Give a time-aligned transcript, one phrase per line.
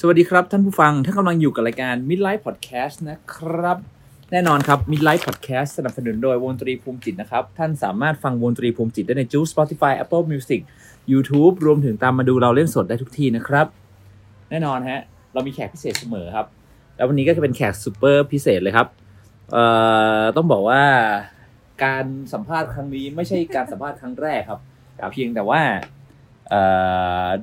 [0.00, 3.78] สวัสดีครับท่านผู้ฟังท่านกำลังอยู่กับรายการ Midlife Podcast นะครับ
[4.30, 10.60] แน่นอนครับ Midlife Podcast สนับสนุนโดยวงดนตรีภูมิจิตนะครับ ท่านสามารถฟังวงดนตรีภูมิจิตได้ในจู Spotify Apple Music
[11.12, 13.66] YouTube รวมถึงตามมาดูเราเล่นสดได้ทุกที่นะครับ
[14.50, 15.00] แน่นอนฮะ
[15.32, 16.46] เรามีแขกพิเศษเสมอครับ
[16.96, 18.88] แล้ววันนี้ก็จะเป็นแขกซูเปอร์พิเศษเลยครับ
[19.52, 19.64] เอ่
[20.20, 20.82] อต้องบอกว่า
[21.84, 24.60] การสัมภาษณ์ครั้งนี้ไม่ใช่การสัมภาษณ์ครั้งแรกครับ
[25.12, 25.60] เพียงแต่ว่า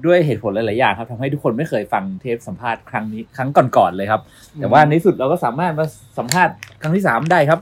[0.05, 4.21] ด้วยเหตุผลหลาย ๆ อย่างครับทำให้ทุกคนไม่เคยฟังเทปสัมภาษณ์ครั้งนี้ครั้งก่อน ๆ เลยครับ
[4.57, 5.85] แต่ว่าในที่สุดเราก็สามารถมา
[6.17, 7.59] สัมภาษณ์ครั้งที่สามได้ครับ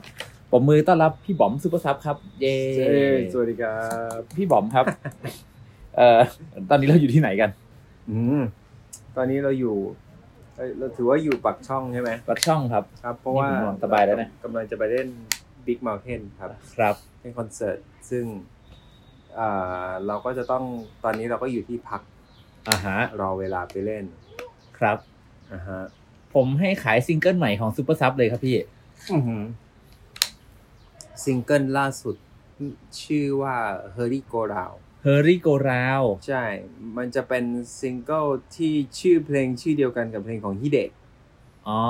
[0.52, 3.76] ผมมือต้อนรับพี่บอมซูเปอร์ซับครับเย้เย้สวัสดีครั
[4.18, 4.84] บ พี่บอมครับ
[5.96, 6.18] เอ่อ
[6.70, 7.50] ตอนนี้เราอยู่ที่ไหนกัน
[8.10, 8.42] อืม
[9.16, 9.76] ตอนนี้เราอยู่
[10.56, 15.08] เอ้ยเราถือว่าอยู่ปักช่องใช่ไหมปักช่องครับ ครับ เพราะว่านี่ผมนอนสบายแล้วนะกำลังจะไปเล่น
[15.66, 17.78] Big Mountain ครับ ครับเป็นคอนเสิร์ต
[18.10, 18.59] ซึ่งอ่า
[20.06, 20.64] เราก็จะต้อง
[21.04, 22.00] ตอนนี้เราก็อยู่ที่พัก
[22.68, 24.04] อ่าฮะรอเวลาไปเล่น
[24.78, 24.98] ครับ
[25.52, 25.80] อ่าฮะ
[26.34, 28.56] ผมให้ขายซิงเกิลใหม่ของซูเปอร์ซับเลยครับพี่
[29.10, 29.42] อื้อหือ
[31.24, 32.16] ซิงเกิลล่าสุด
[33.02, 33.56] ชื่อว่า
[33.96, 36.44] Hurry Go Round Hurry Go Round ใช่
[36.96, 37.44] มันจะเป็น
[37.80, 38.24] ซิงเกิล
[38.56, 40.90] ที่ชื่อเพลงชื่อเดียวกันกับเพลงของฮิเดะ
[41.68, 41.80] อ๋อ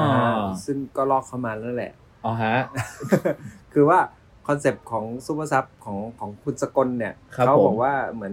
[0.00, 0.10] อ่า
[0.64, 1.92] ซึ่งก็ลอกเข้ามาแล้วแหละ
[2.24, 2.56] อ๋อฮะ
[3.72, 3.98] คือว่า
[4.46, 8.32] concept ของซูเปอร์ซับของของคุณสกลเนี่ยครับเขาผมบอกว่าเหมือน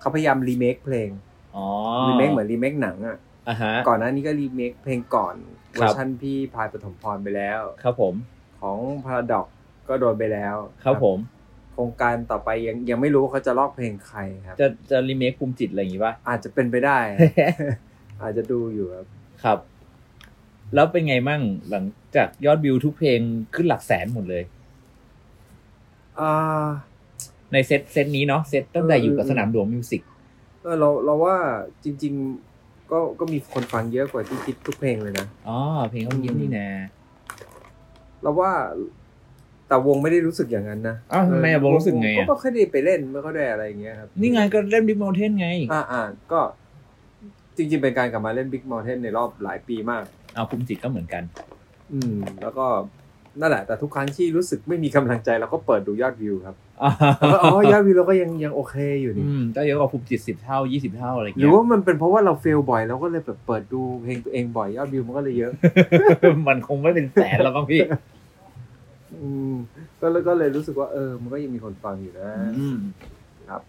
[0.00, 1.10] เขาพยายามรีเมคเพลง
[1.56, 1.66] อ๋อ
[2.08, 5.34] รีเมคเหมือนรีเมคหนังอะอ่าฮะก่อนหน้านี้ก็รีเมคเพลงก่อน
[5.74, 8.14] ครับร์ชันพี่พายปฐมพรไปแล้ว ครับผม
[8.60, 9.46] ของพาราด็อกซ์
[9.88, 11.18] ก็โดนไปแล้ว ครับผม
[11.72, 16.98] โครงการต่อไปยังยังไม่รู้ว่าเขาจะลอกเพลงใครครับ จะจะรีเมคภูมิจิตอะไรอย่างงี้ป่ะอาจจะเป็นไปได้
[18.22, 19.06] อาจจะดูอยู่ครับ
[19.44, 19.58] ครับ
[20.74, 21.84] แล้วเป็นไงมั่งหลัง
[22.16, 23.20] จากยอดวิวทุกเพลง
[23.54, 24.57] ขึ้นหลักแสนหมดเลยอ่า
[27.52, 30.02] ในเซตเซตนี้เนาะเซตตั้งแต่อยู่กับเออสนามหลวงมิวสิก
[30.62, 31.36] เออเราเราว่า
[31.84, 32.14] จริง
[32.52, 35.58] ๆ ก็ก็มีคนฟังเยอะกว่าที่คิดทุกเพลงเลยนะอ๋อ
[35.90, 36.68] เพลงเขาเยอะนี่นะ
[38.22, 38.52] เราว่า
[39.68, 46.02] แต่วงไม่ได้รู้สึกอย่างนั้นนะอ้าวทำไมอะวงรู้สึกไงอะก็ไม่ค่อยได้ไปเล่นไม่ค่อยได้อะไรอย่างเงี้ยครับ นี่ไงก็เล่นบิ๊กม u เทนไง อ่าอ่า
[46.32, 46.40] ก็
[47.56, 50.04] จริง ๆ เป็นการกลับมาเล่น Big Mountain ในรอบหลายปีมาก
[50.34, 51.22] เอาภูมิจิตก็เหมือนกัน
[51.92, 52.66] อืม แล้วก็
[53.40, 56.56] นั่นแหละแต่ทุกครั้งที่รู้สึกไม่มีกำลังใจเราก็เปิดดูยอดวิวครับ
[57.18, 65.52] แล้วก็อ๋อยอดวิวเราก็ยังยังโอเคอยู่นี่อืมก็เยอะกว่าภูมิจิตสิบเท่ายี่สิบเท่าอะไรหรืเงี้อยว่ามันเป็นเพราะว่าเราเฟลบ่อยเราก็เลยแบบเปิดดูเพลงตัวเองบ่อยยอดวิวมันก็เลยเยอะ
[66.48, 67.80] มันคงไม่เป็นแสนแล้วบ้างพี่
[69.22, 69.54] อืม
[70.00, 72.28] ก็เลยก็เลยรู้สึกว่าเออ มันก็ยังมีคนฟังอยู่นะ
[72.58, 72.78] อืม
[73.50, 73.62] ครับ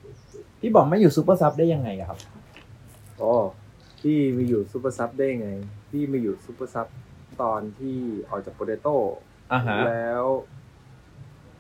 [0.60, 2.20] พี่บอกไม่อยู่ซูเปอร์ซับได้ยังไงอะครับ
[3.22, 3.34] อ๋อ
[4.02, 5.50] พี่มาอยู่ซูเปอร์ซับได้ไง
[5.92, 6.88] พี่มาอยู่ซูเปอร์ซับ
[7.42, 7.96] ตอนที่
[8.30, 8.96] ออกจากโปเตโต้
[9.54, 10.24] อ่าฮะแล้ว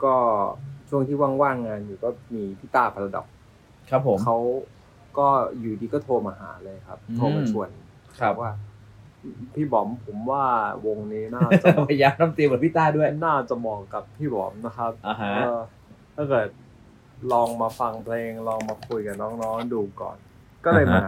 [0.03, 0.15] ก็
[0.89, 3.27] ช่วงที่ว่างๆงานอยู่ก็มีพี่ต้าพาราด็อกซ์
[3.89, 4.37] ครับผมเขา
[5.17, 5.27] ก็
[5.59, 7.69] อยู่ดีก็โทรมาหาเลยครับอืมโทรมาชวน
[8.19, 8.51] ครับว่า
[9.55, 10.45] พี่บอมผมว่า
[10.85, 15.59] วงนี้น่าจะพยายามทำเตรียมกับพี่ต้าด้วยน่าจะเหมาะกับพี่บอมนะครับอ่าฮะเออ
[16.15, 16.47] ถ้าเกิด
[17.31, 20.17] ลองมาฟังเพลงลองมาคุยกับน้องๆดูก่อน
[20.65, 21.03] ก็เลยมา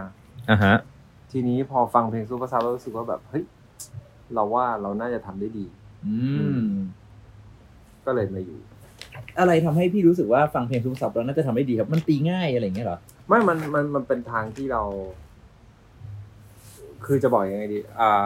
[0.50, 0.74] อ่าฮะ
[1.32, 3.44] ทีนี้พอฟังเพลงซูเปอร์ซับแล้วรู้สึกว่าแบบเฮ้ย
[4.34, 5.66] เราว่าเราน่าจะทำได้ดี
[6.06, 6.16] อื
[6.58, 6.62] ม
[8.06, 8.58] ก็เลยมาอยู่
[9.38, 12.98] อะไรทำให้พี่รู้สึกว่าฟังเพลงซูเปอร์ซับแล้วน่าจะทำได้ดีครับ มันตีง่ายอะไรอย่างเงี้ยเหรอ
[13.28, 14.82] ไม่ มัน มัน มันเป็นทางที่เรา
[17.06, 18.24] คือจะบอกยังไงดี อ่า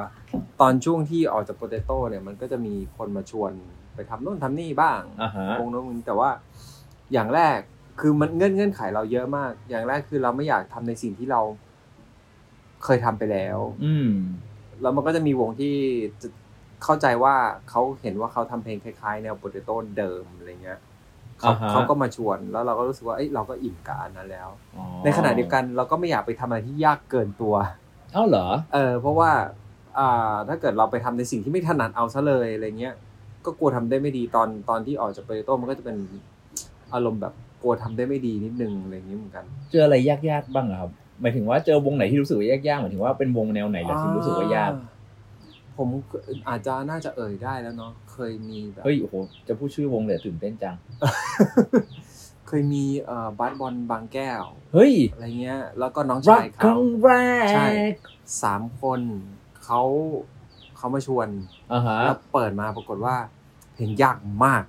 [0.60, 3.52] ตอนช่วงที่ออกจากโปเตโต้เนี่ย มันก็จะมีคนมาชวน
[3.94, 6.30] ไปทำโน่นทำนี่บ้างอ่าฮะวงโน้นวงนี้แต่ว่า
[7.12, 7.58] อย่างแรก
[8.00, 11.40] คือมันเงื่อนเงื่อนไขเราเยอะมาก อย่างแรกคือเราไม่อยากทำในสิ่งที่เรา
[12.84, 14.08] เคยทำไปแล้ว อืม
[14.82, 15.74] แล้วมันก็จะมีวงที่
[16.22, 16.28] จะ
[16.84, 17.34] เข้าใจว่า
[17.70, 20.78] เขาเห็นว่าเขาทำเพลงคล้ายๆ แนวโปเตโต้เดิมอะไรเงี้ย
[21.40, 27.54] เขาอ่าฮะเขาก็มาชวนแล้วเราก็รู้สึกว่าเอ้ยเราก็อิ่มกับอันนั้นแล้วอ๋อในขณะเดียวกันเราก็ไม่อยากไปทำอะไรที่ยากเกินตัว
[28.12, 29.30] เอ้าเหรอเออเพราะว่า
[29.98, 32.94] อ่าถ้าเกิดเราไปทำในสิ่งที่ไม่ถนัดเอาซะเลยอะไรเงี้ย
[33.44, 35.96] ก็กลัวทำได้ไม่ดีตอนตอนที่ออกจากโปเตโต้มันก็จะเป็น
[36.94, 44.78] อารมณ์แบบกลัวทำได้ไม่ดีนิดนึงอะไรอย่างนี้เหมือนกัน เจออะไรยากๆบ้างอะครับหมายถึงว่าเจอวงไหนที่รู้สึกว่ายากๆหมายถึงว่าเป็นวงแนวไหนเหรอที่รู้สึกว่ายากอ่
[45.78, 45.88] ผม
[46.48, 49.14] อาจจะน่าจะเอ่ยได้แล้วเนาะเคยมีแบบเฮ้ยโอ้โห
[49.48, 50.76] จะพูดชื่อวงเลยตื่นเต้นจัง
[52.48, 54.42] เคยมีเอ่อบัสบอลบางแก้ว
[54.72, 57.10] เฮ้ยอะไรเงี้ย แล้วก็น้องรัชากยครั้เขางแร
[57.52, 57.96] ใช่ก
[58.42, 59.00] สามคน
[59.64, 59.82] เขา
[60.76, 61.28] เขามาชวน
[61.72, 63.16] อ่าฮะแล้วเปิดมาปรากฏว่า
[63.74, 64.62] เพลงยากมาก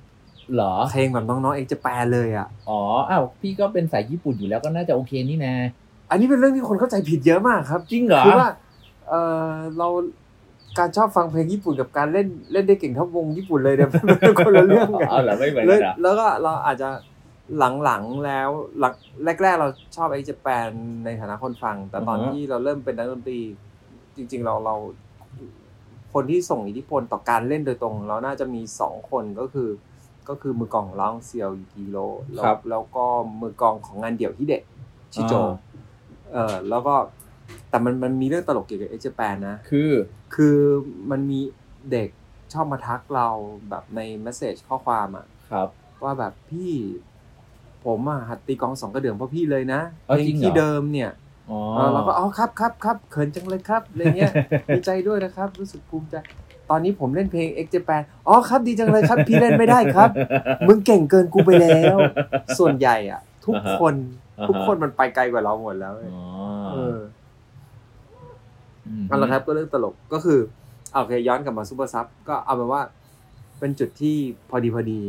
[0.54, 5.56] เหรอเพลงแบบน้องๆเองจะแปลเลยอะอ๋ออ้าวพี่ก็เป็นสายญี่ปุ่นอยู่แล้วก็น่าจะโอเคนี่นะ
[6.10, 8.50] อันนี้เป็นเรื่องที่คนเข้าใจผิดเยอะมากครับ จริงเหรอคือว่า
[9.10, 9.14] เอ
[9.48, 9.88] อเรา
[10.80, 16.90] การชอบฟังเพลงญี่ปุ่นกับการเล่นเล่นได้เก่งเท่าวงญี่ปุ่นเลยเนี่ยมันเป็นคนละเรื่องกันอ๋อเหรอไม่เหมือนแล้กัวนเหรอแล้วก็เราอาจจะ
[17.86, 18.94] หลังๆแล้วหลัก
[19.44, 20.70] แรก ๆ เราชอบไอ้เจแปน
[21.06, 23.40] ในฐานะคนฟัง แต่ตอนอือฮะที่เราเริ่มเป็นนักดนตรี
[24.16, 24.76] จริง ๆ เราเรา
[26.14, 29.70] คนที่ส่งอิทธิพลต่อการเล่นโดยตรง เราน่าจะมีสองคนก็คือ
[30.30, 31.98] ก็คือมือกลองของเราเซียวยูกิโร
[32.34, 33.06] แล้วครับแล้วก็
[33.42, 34.62] มือกลองของงานเดี่ยวที่เด็ก
[35.14, 35.50] ชิโจอ่า
[36.34, 36.96] เออแล้วก็
[37.70, 39.92] แต่มันมันมีเรื่องตลกเกี่ยวกับเอเจแปนนะ คือ
[40.36, 40.58] คือ
[41.12, 41.40] มันมี
[41.92, 42.10] เด็ก
[42.54, 43.28] ชอบมาทักเรา
[43.70, 45.68] แบบในเมสเซจข้อความอะครับ
[46.04, 46.74] ว่าแบบพี่
[47.86, 51.12] ผมอะหัดตีกลองสองกระเดื่องเพราะพี่เลยนะอ๋อเพลจริงงเหรอที่เดิมเนี่ย
[51.50, 54.32] อ๋อเออเราก็อ๋อครับครับครับเขินจังเลยครับอะไรเงี้ย
[54.70, 56.16] ดีใจด้วยนะครับ รู้สึกภูมิใจ
[56.70, 60.10] ตอนนี้ผมเล่นเพลง X Japan อ๋อครับดีจังเลยครับ พี่เล่นไม่ได้ครับ
[60.68, 61.98] มึงเก่งเกินกูไปแล้ว
[62.60, 63.94] ส่วนใหญ่อะทุกคน
[64.40, 66.22] อ่าฮะทุกคนมันไปไกลกว่าเราหมดแล้วอ๋อ
[66.74, 66.98] เออ
[69.02, 70.40] มเอาละครับก็เรื่องตลกก็คือ
[70.92, 72.82] โอเคย้อนกลับมาซูเปอร์ซับก็เอาเป็นว่า
[73.60, 74.16] เป็นจุดที่
[74.50, 75.02] พอดีพอดี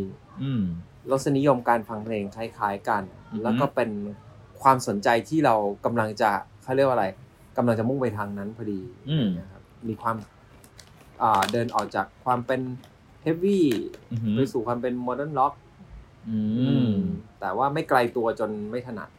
[0.43, 0.63] อืม
[1.11, 3.03] รสนิยมการฟังเพลงคล้าย ๆ กัน
[3.33, 3.91] อือฮึแล้วก็เป็น
[4.63, 5.55] ความสนใจที่เรา
[5.85, 6.31] กำลังจะ
[6.63, 7.07] เขาเรียกว่าอะไร
[7.57, 8.81] กำลังจะมุ่งไปทางนั้นพอดี
[9.11, 10.17] อืมนะครับมีความ
[11.23, 12.61] อ่าเดินออกจากความเป็น
[13.23, 13.67] heavy
[14.13, 15.53] อือหือไปสู่ความเป็น modern rock
[16.29, 16.39] อื
[16.89, 16.93] ม
[17.41, 19.11] แต่ว่าไม่ไกลตัวจนไม่ถนัด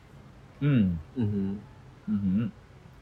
[0.64, 0.82] อืม
[1.18, 1.50] อือหือ
[2.10, 2.40] อือหือ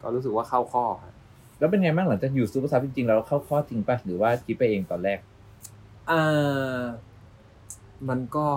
[0.02, 1.14] ก็รู้สึกว่าเข้าข้อครับ
[1.60, 5.20] แล้วเป็นไงบ้างหลังจากอยู่ซูเปอร์ซับจริงๆแล้วเข้าข้อจริงป่ะหรือว่าคิดไปเองตอนแรก
[6.12, 6.82] อ่า
[8.10, 8.48] มันก็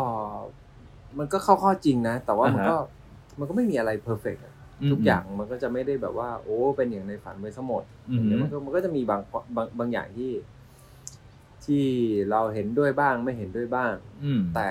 [1.19, 2.77] มันก็เข้าข้อจริงนะ แต่ว่ามันอ่าฮะก็
[3.39, 4.43] มันก็ไม่มีอะไร perfect
[4.91, 9.21] ทุกอย่างมันก็จะไม่ได้แบบว่า โอ้ เป็นอย่างในฝันไปทั้งหมดอือหือมันก็มันก็จะมีบาง
[9.57, 10.33] บางบางอย่างที่
[11.65, 11.85] ที่
[12.31, 13.93] เราเห็นด้วยบ้างไม่เห็นด้วยบ้าง
[14.25, 14.71] อืมแต่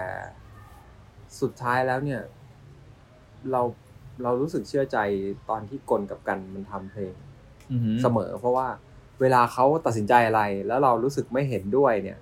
[1.42, 2.22] สุดท้ายแล้วเนี่ย
[3.52, 3.62] เรา
[4.24, 4.98] เรารู้สึกเชื่อใจ
[5.50, 7.29] ตอนที่กลกับกันมันทำเพลงอือหือ
[8.01, 8.68] เสมอ เพราะว่า
[9.21, 12.19] เวลาเขาตัดสินใจอะไร แล้วเรารู้สึกไม่เห็นด้วยเนี่ย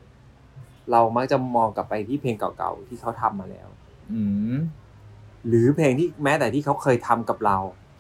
[0.91, 3.67] เรามักจะมองกลับไปที่เพลงเก่าๆที่เขาทำมาแล้ว
[4.13, 4.21] อื
[4.55, 4.57] ม
[5.47, 7.57] หรือเพลงที่แม้แต่ที่เขาเคยทำกับเรา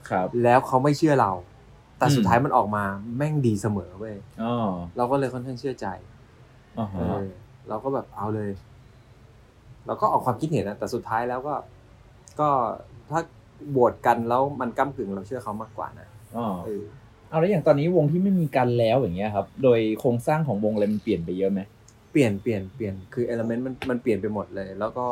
[0.09, 1.31] ครับ แล้วเขาไม่เชื่อเรา
[1.97, 2.83] แต่อืมสุดท้ายมันออกมา
[3.17, 4.53] แม่งดีเสมอเว้ยอ๋อ
[4.97, 5.87] เราก็เลยค่อนข้างเชื่อใจ
[6.79, 7.21] อ๋อเอฮะอ
[7.69, 8.51] เราก็แบบเอาเลย
[9.85, 11.55] เราก็ออกความคิดเห็นนะแต่สุดท้ายแล้วก็
[12.39, 12.49] ก็
[13.09, 13.21] ถ้า
[13.71, 16.07] โหวตกันแล้วมันก้ากึ่งเราเชื่อเขามากกว่านะ
[16.37, 16.47] อ๋อ
[17.29, 21.59] เออเอาแล้วอย่างตอนนี้วงที่ไม่มีกันแล้วอย่างเงี้ยครับ โดยโครงสร้างของวงอะไรมันเปลี่ยนไปเยอะไหม
[22.11, 25.07] เปลี่ยนเปลี่ยนเปลี่ยนคือเอลเมนต์มันมันเปลี่ยนไปหมดเลย แล้วก็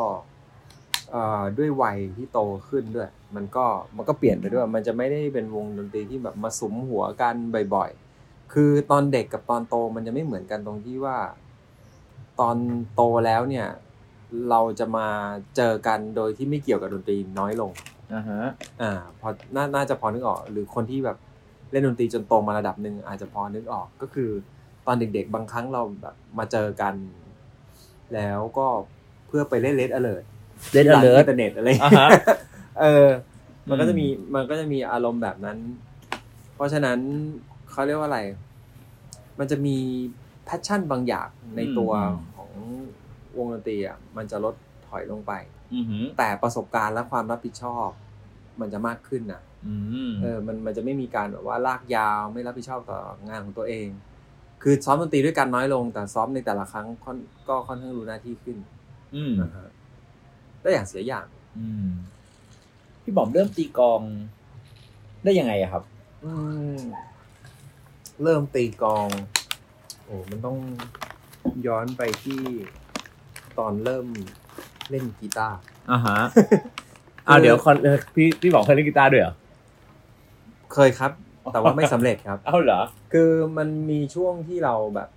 [1.12, 2.40] เอ่อด้วยวัยที่โต
[2.70, 3.66] ขึ้นด้วย มันก็
[3.96, 7.36] มันก็เปลี่ยนไปด้วย มันจะไม่ได้เป็นวงดนตรีที่แบบมาสุมหัวกัน
[7.76, 11.18] บ่อยๆ คือตอนเด็กกับตอนโตมันจะไม่เหมือนกันตรงที่ว่า
[12.40, 12.58] ตอน
[12.96, 13.68] โตแล้วเนี่ย
[14.50, 15.08] เราจะมา
[15.56, 17.72] เจอกันโดยที่ไม่เกี่ยวกับดนตรีน้อยลง
[18.14, 18.42] อ่าฮะ
[18.82, 24.30] อ่าพอน่าน่าจะพอนึกออก หรือคนที่แบบเล่นดนตรีจนโตมาระดับหนึ่งอาจจะพอนึกออกก็คือ
[24.86, 26.96] ตอนเด็กๆ บางครั้งเราแบบมาเจอกัน
[28.14, 28.68] แล้วก็
[29.28, 30.26] เพื่อไปเล่น Red Alert
[30.74, 32.10] เล่น Alert อินเทอร์เน็ตอะไรอ่าฮะ
[32.80, 33.08] เออ
[33.70, 35.58] มันก็อืมจะมีมันก็จะมีอารมณ์แบบนั้น
[36.56, 37.00] เพราะฉะนั้น
[37.72, 38.22] เขาเรียกว่าอะไร
[39.40, 39.78] มันจะมี
[40.46, 41.92] แพชชั่นบางอย่างในตัว
[42.36, 42.52] ของ
[43.38, 44.56] วงดนตรีอะมันจะลด
[44.88, 45.34] ถอยลงไป
[45.74, 47.88] อือหือแต่ประสบการณ์และความรับผิดชอบ
[48.60, 49.55] มันจะมากขึ้นนะอืม
[50.22, 53.88] เออมันมันจะไม่มีการแบบว่าลากยาวไม่รับผิดชอบต่องานของตัวเอง
[54.64, 57.18] คือซ้อมดนตรีด้วยกันน้อยลง แต่ซ้อมในแต่ละครั้งค่อน
[57.48, 58.58] ก็ค่อนข้างรู้หน้าที่ขึ้น
[59.16, 59.68] อืมนะฮะ
[60.62, 61.26] ได้อย่างเสียอย่าง
[61.58, 61.90] อืม
[63.04, 64.02] พี่บอมเริ่มตีกลอง
[65.24, 65.84] ได้ยังไงอะครับ
[66.24, 66.32] อื
[66.76, 66.80] ม
[68.24, 69.08] เริ่มตีกลอง
[70.06, 70.58] โอ้มันต้อง
[71.68, 72.42] ย้อนไปที่
[73.60, 74.06] ตอนเริ่ม
[74.90, 75.58] เล่นกีตาร์
[75.92, 76.18] อ่าฮะ
[77.28, 79.34] อ่าเดี๋ยวคอนเออพี่พี่บอกเคยเล่นกีตาร์ด้วยเหรอ
[80.76, 81.12] เคยครับ
[81.54, 82.82] แต่ว่าไม่สำเร็จครับเอ้าเหรอ
[83.14, 85.10] คือมันมีช่วงที่เราแบบ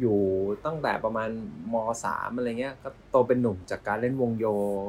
[0.00, 0.18] อยู่
[0.66, 1.28] ตั้งแต่ประมาณ
[1.72, 4.46] มสามอะไรเงี้ย ก็โตเป็นหนุ่มจากการเล่นวงโย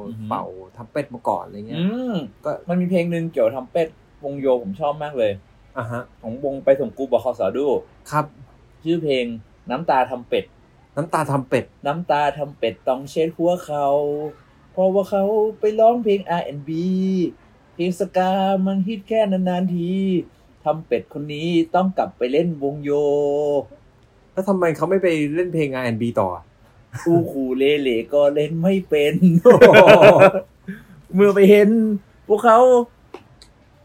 [0.08, 0.44] อือฮึเป่า
[0.76, 2.14] ทัมเป็ดมาก่อนอะไรเงี้อืยม
[2.44, 3.88] ก็มันมีเพลงหนึ่งเกี่ยวกับทำเป็ด
[4.24, 5.32] วงโยผมชอบมากเลย
[5.76, 7.66] อะฮะ ของวงไปส่งกูบอกขอสอดู
[8.10, 8.24] ครับ
[8.84, 9.24] ชื่อเพลง
[9.70, 10.44] น้ำตาทำเป็ด
[10.96, 13.86] น้ำตาทำเป็ด น้ำตาทำเป็ดต้องเช็ดหัวเขา
[14.72, 15.24] เพราะว่าเขา
[15.60, 16.70] ไปร้องเพลง R&B
[17.80, 18.32] เพลงสกา
[18.66, 19.90] มันฮิตแค่นานๆที
[20.64, 22.90] ทำเป็ดคนนี้ต้องกลับไปเล่นวงโย
[24.32, 26.44] แล้วทำไมเขาไม่ไปเล่นเพลง R&B ต่ออะ
[27.06, 29.14] อูคูเลเลก็เล่นไม่เป็น
[31.14, 31.68] เมื่อไปเห็น
[32.28, 32.58] พวกเขา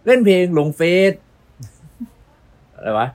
[0.06, 1.14] เล่นเพลงลงเฟซ
[2.74, 3.08] อะไรวะ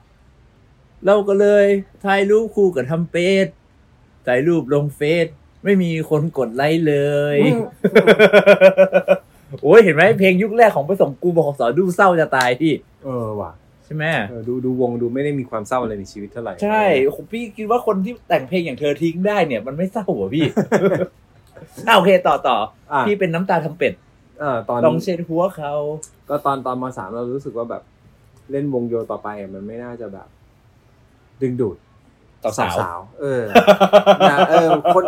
[1.05, 1.65] เราก็เลย
[2.05, 3.47] ถ่ายรูปคู่กับทำเป็ด
[4.27, 5.27] ถ่ายรูปลงเฟซ
[5.63, 6.95] ไม่มีคนกดไลค์เล
[7.35, 7.37] ย
[9.63, 13.51] โอ้ยเห็นไหมเพลงยุคแรกของไปส่งกูบอกสอนดูเศร้าจะตายพี่ เออว่ะ
[13.85, 16.83] ใช่ไหมเออดูดูวงดูไม่ได้มีความเศร้าอะไรในชีวิตเท่าไหร่ใช่
[17.15, 20.45] ผมพี่คิดว่าคนที่แต่งเพลงอย่างเธอทิ้งได้เนี่ย มันไม่เศร้าเหรอพี่
[21.87, 22.57] อ่าโอเคต่อต่อ
[22.91, 23.93] อะพี่เป็นน้ำตาทำเป็ด
[24.39, 25.73] เออตอนลองเช็ดหัวเขา
[26.29, 27.83] ก็ตอนตอนมสามเรารู้สึกว่าแบบ
[28.51, 30.27] เล่นวงโยต่อไปอะมันไม่น่าจะแบบ
[31.41, 31.77] ดึงดูด
[32.43, 33.41] สาวสาวๆเออ
[34.31, 35.03] นะเออ คน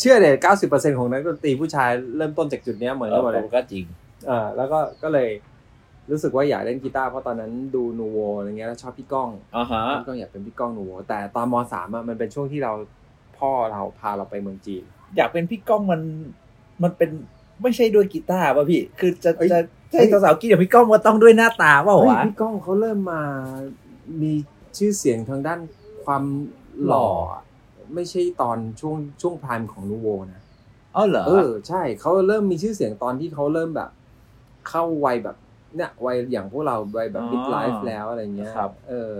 [0.00, 3.84] เชื่อเลยเก้าสิบเปอร์เซ็นของนักดนตรีผู้ชายเริ่มต้นจากจุดเนี้ยเหมือนเอกันอหมดเลยก็จริง
[4.26, 5.28] เออแล้วก็ก็เลย
[6.10, 12.72] รู้สึกว่าอยากเล่นกีตาร์เพราะตอนนั้นดูนูโวอะไรเงี้ยแล้วชอบพี่ก้องอ่าฮะพี่ก้องอยากเป็นพี่ก้องนูโวแต่ตอนมสามอะมันเป็นช่วงที่เรา
[13.38, 14.82] พ่อเราพาเราไปเมืองจีน
[15.16, 16.00] อยากเป็นพี่ก้องมัน
[16.82, 17.10] มันเป็น
[17.62, 19.60] ไม่ใช่ด้วยกีตาร์ป่ะพี่ คือจะเอ้ยจะ
[19.92, 23.22] ใช่สาวๆกินกับพี่ก้องมันต้องด้วยหน้าตาเปล่าเฮ้ยวะพี่ก้องเขาเริ่มมา
[24.22, 24.32] มี
[24.76, 25.60] ชื่อเสียงทางด้าน
[26.04, 26.22] ความ
[26.86, 27.42] หล่ออะ
[27.94, 30.42] ไม่ใช่ตอนช่วงช่วงพรายของนูโวนะ
[30.96, 33.90] อ๋อเหรอเออใช่เขาเริ่มมีชื่อเสียงตอนที่เขาเริ่มแบบ
[34.68, 35.36] เข้าวัยแบบ
[35.76, 39.14] เนี่ยวัยอย่างพวกเราวัยแบบอ๋อมิดไลฟ์แล้วอะไรเงี้ยครับ เออ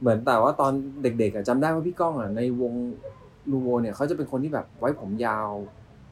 [0.00, 2.72] เหมือนแต่ว่าตอนเด็กๆอะจำได้ว่าพี่ก้องอะในวง
[3.50, 5.48] นูโวเนี่ยเขาจะเป็นคนที่แบบไว้ผมยาว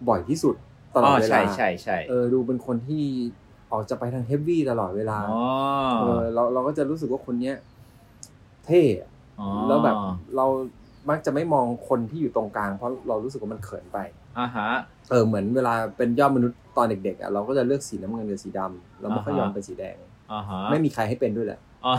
[0.09, 0.55] บ่อยที่สุด
[0.95, 3.05] ตลอดเวลาใช่ใช่ใช่เออดูเป็นคนที่
[3.73, 5.41] ออกจะไปทางเฮฟวี่ตลอดเวลาอ๋อ
[5.99, 7.57] เออเราเราก็จะรู้สึกว่าคนเนี้ย
[8.67, 9.97] เท่อะอ๋อแล้วแบบ
[10.37, 10.47] เรา
[11.11, 13.99] มักจะไม่มองคนที่อยู่ตรงกลาง เพราะเรารู้สึกว่ามันเขินไป
[14.39, 14.69] อ่าฮะ
[15.11, 19.97] เออเหมือนเวลาเป็นยอดมนุษย์ตอนเด็กๆอะเราก็จะเลือกสีน้ำเงินกับสีดำเราไม่ค่อยอ่าฮะยอมเป็นสีแดง
[20.33, 21.95] อ่าฮะไม่มีใครให้เป็นด้วยแหละ อ๋อ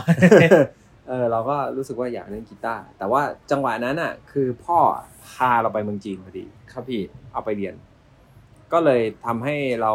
[1.08, 4.78] เออเราก็รู้สึกว่าอยากเล่นกีตาร์แต่ว่าจังหวะนั้นอะ คือพ่อ
[5.28, 7.00] พาเราไปเมืองจีนพอดี ครับพี่
[7.32, 7.74] เอาไปเรียน
[8.72, 9.92] ก็เลยทำให้เรา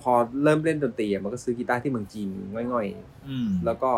[0.00, 0.12] พอ
[0.42, 2.28] เริ่มเล่นดนตรีอะมันก็ซื้อกีตาร์ที่เมืองจีน
[2.72, 2.86] ง่อย
[3.28, 3.90] อืมๆ แล้วก็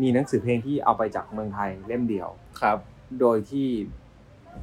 [0.00, 2.28] มีหนังสือเพลงที่เอาไปจากเมืองไทยเล่มเดียว
[2.60, 2.78] ครับ
[3.20, 3.68] โดยที่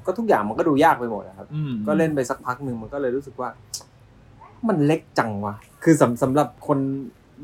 [0.06, 3.50] ก็ทุกอย่างมันก็ดูยากไปหมดนะครับอืมก็เล่นไปสักพักหนึ่งมันก็เลยรู้สึกว่า
[4.68, 6.80] มันเล็กจังวะคือสำสำหรับคน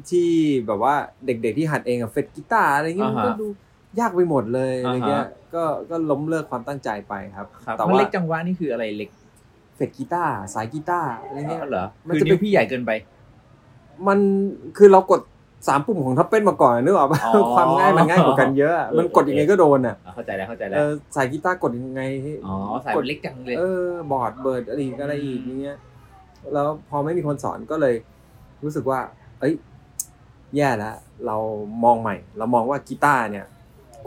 [0.09, 0.29] ที่
[0.67, 3.47] แบบว่าเด็กๆที่หัดเองอะเฟดกีตาร์อะไรเงี้ยอ่ามันฮะก็ดู
[3.99, 9.09] ยากไปหมดเลยอะไรเงี้ยอ่าฮะก็ก็ล้มเลิกความตั้งใจไปครับครับแต่มันว่าเล็กจังหวะนี่คืออะไรเล็ก
[9.75, 12.91] เฟดกีตาร์สายกีตาร์อะไรเงี้ยอ๋อเหรอมันคือจะเป็นนิ้วพี่ใหญ่เกินไป
[14.07, 14.19] มัน
[14.77, 15.21] คือเรากด
[15.67, 25.77] สามปุ่มของทัพเป็นมาก่อนนึกออกปะอ๋อความง่ายมันง่ายกว่ากันเยอะอะเออมันกดยังไงก็โดนอะอะเข้าใจแล้วเข้าใจแล้เอวอสายกีตาร์กดยังไงให้อ๋อสายกมัดนเล็กจังเลยเออบอร์ดเบิร์ดอะไรอีกอะไรอีกอย่างเงี้ย
[26.53, 27.95] แล้วพอไม่มีคนสอนก็เลย
[28.63, 28.99] รู้สึกว่า
[29.39, 29.53] เอ้ย
[30.55, 31.37] แย่แล้วเรา
[31.83, 33.45] มองใหม่ เรามองว่ากีตาร์เนี่ย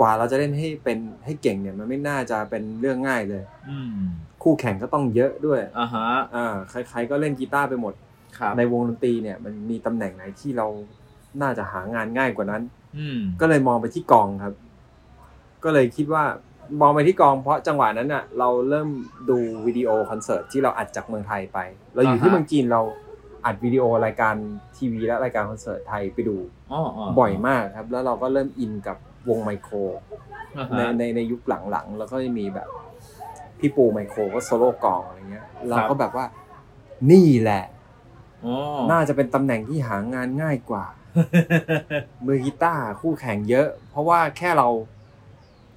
[0.00, 3.90] กว่าเราจะเล่นให้เป็นให้เก่งเนี่ย มันไม่น่าจะเป็นเรื่องง่ายเลย อืม
[4.42, 7.94] คู่แข่งก็ต้องเยอะด้วยอ่าฮะอ่าใครๆก็เล่นกีตาร์ไปหมด
[8.38, 10.66] ครับในวงดนตรีเนี่ย มันมีตำแหน่งไหนที่เรา
[11.40, 12.62] น่าจะหางานง่ายกว่านั้น
[12.98, 14.54] อืมก็เลยมองไปที่กลองครับ
[15.64, 16.24] ก็เลยคิดว่า
[16.80, 18.88] มองไปที่กลองเพราะจังหวะนั้นน่ะ เราเริ่ม
[19.30, 21.58] ดูวิดีโอคอนเสิร์ตที่เราอัดจากเมืองไทยไป
[21.94, 22.80] เราอยู่ที่เมืองจีนเรา
[23.46, 24.34] อัดวิดีโอรายการ
[24.76, 26.36] ทีวีและรายการคอนเสิร์ตไทยไปดู
[26.72, 28.96] อ๋ออ๋อบ่อยมากครับ แล้วเราก็เริ่มอินกับ
[29.28, 29.74] วงไมโคร
[30.56, 32.68] อ่าในฮะในในยุคหลังๆแล้วก็จะมีแบบ
[33.58, 36.26] พี่ปูไมโครก็โซโล่กลองอะไรเงี้ยเราก็แบบว่า
[37.10, 37.64] นี่แหละ
[38.44, 38.54] อ๋อ
[38.90, 40.84] น่าจะเป็นตำแหน่งที่หางานง่ายกว่า
[42.26, 44.68] มือกีตาร์คู่แข่งเยอะ เพราะว่าแค่เรา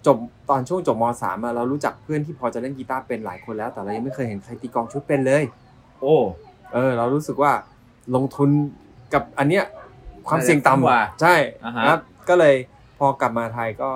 [0.05, 0.17] จบ
[0.49, 5.43] ตอนช่วงจบมสามอะเรารู้จักเพื่อนที่พอจะเล่นกีตาร์เป็นหลายคนแล้ว แต่เรายังไม่เคยเห็นใครตีกลองชุดเป็นเลย
[6.01, 6.15] โอ้
[6.73, 7.51] เออ เรารู้สึกว่า
[8.15, 8.49] ลงทุน
[9.13, 9.65] กับอันเนี้ย
[10.27, 11.99] ความเสี่ยงต่กว่าำใช่อ่าฮะครับ
[12.29, 12.55] ก็เลย
[12.99, 13.89] พอกลับมาไทยก็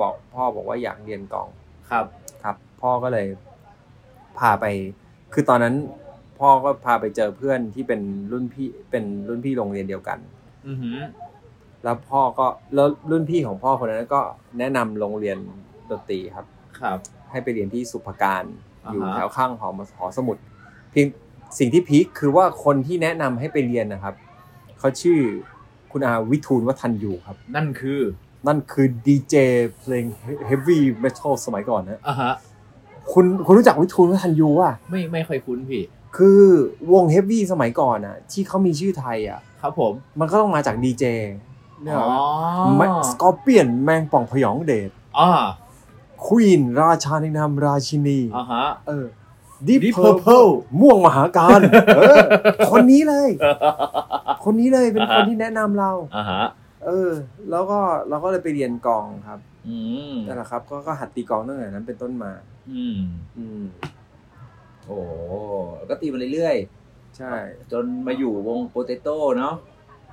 [0.00, 1.48] บอกพ่อบอกว่าอยากเรียนกลอง
[1.90, 2.04] ครับ
[2.42, 3.26] ครับ พ่อก็เลย
[4.38, 4.64] พาไป
[5.32, 5.74] คือตอนนั้น
[6.38, 8.00] พ่อก็พาไปเจอเพื่อนที่เป็น
[8.32, 10.33] รุ่นพี่เป็นรุ่นพี่โรงเรียนเดียวกันอือหือ
[11.84, 14.20] แล้วพ่อก็แล้วรุ่นพี่ของพ่อคนนั้นก็
[14.58, 15.38] แนะนำโรงเรียน
[15.90, 16.46] ดนตรีครับ
[16.80, 16.98] ครับ
[17.30, 18.44] ให้ไปเรียนที่สุภการ
[18.86, 20.36] อ่าฮะอยู่แถวข้างหอมหอสมุด
[20.90, 21.06] เพียง
[21.58, 24.14] สิ่งที่พีคคือว่าคนที่แนะนำให้ไปเรียนนะครับ
[24.78, 25.18] เขาชื่อ
[25.92, 28.00] คุณอาวิทูลวัฒนยูครับ นั่นคือ
[28.46, 29.34] นั่นคือดีเจ
[29.78, 30.04] เพลง
[30.46, 32.32] เฮฟวี่เมทัลสมัยก่อนนะอ่าฮะ
[33.12, 35.82] คุณคุณรู้จักวิทูลวัฒนยูอะไม่ไม่ค่อยคุ้นพี่
[36.16, 36.42] คือ
[36.92, 41.04] วงเฮฟวี่สมัยก่อนอะ ที่เขามีชื่อไทยอะ ครับผมมันก็ต้องมาจากดีเจ
[41.82, 42.10] เนี่ยอ๋อ
[43.10, 45.30] สกอร์เปียนแมงป่องพยองเดชอ่า
[46.26, 49.06] ควีนราชาในนามราชินีอ่าฮะเออ
[49.66, 51.60] Deep Deep Purple Purple ม่วงมหาการ
[51.96, 52.20] เออ
[52.70, 53.28] คนนี้เลย
[54.44, 56.44] คนนี้เลยเป็นคนที่แนะนำเราอ่าฮะ
[56.84, 57.10] เออ
[57.50, 57.78] แล้วก็
[58.08, 59.76] เราก็เลยไปเรียนกลองครับอื
[60.12, 62.32] มนั่นแหละครับ ก็ก็หัดตีกลองตั้งแต่นั้นเป็นต้นมา
[62.70, 62.98] อืม
[63.38, 63.62] อืม
[64.86, 64.98] โอ้
[65.76, 66.56] แล้วก็ตีมาเรื่อย
[67.16, 69.54] ใช่ๆจนมาอยู่วงโปเตโต้เนาะ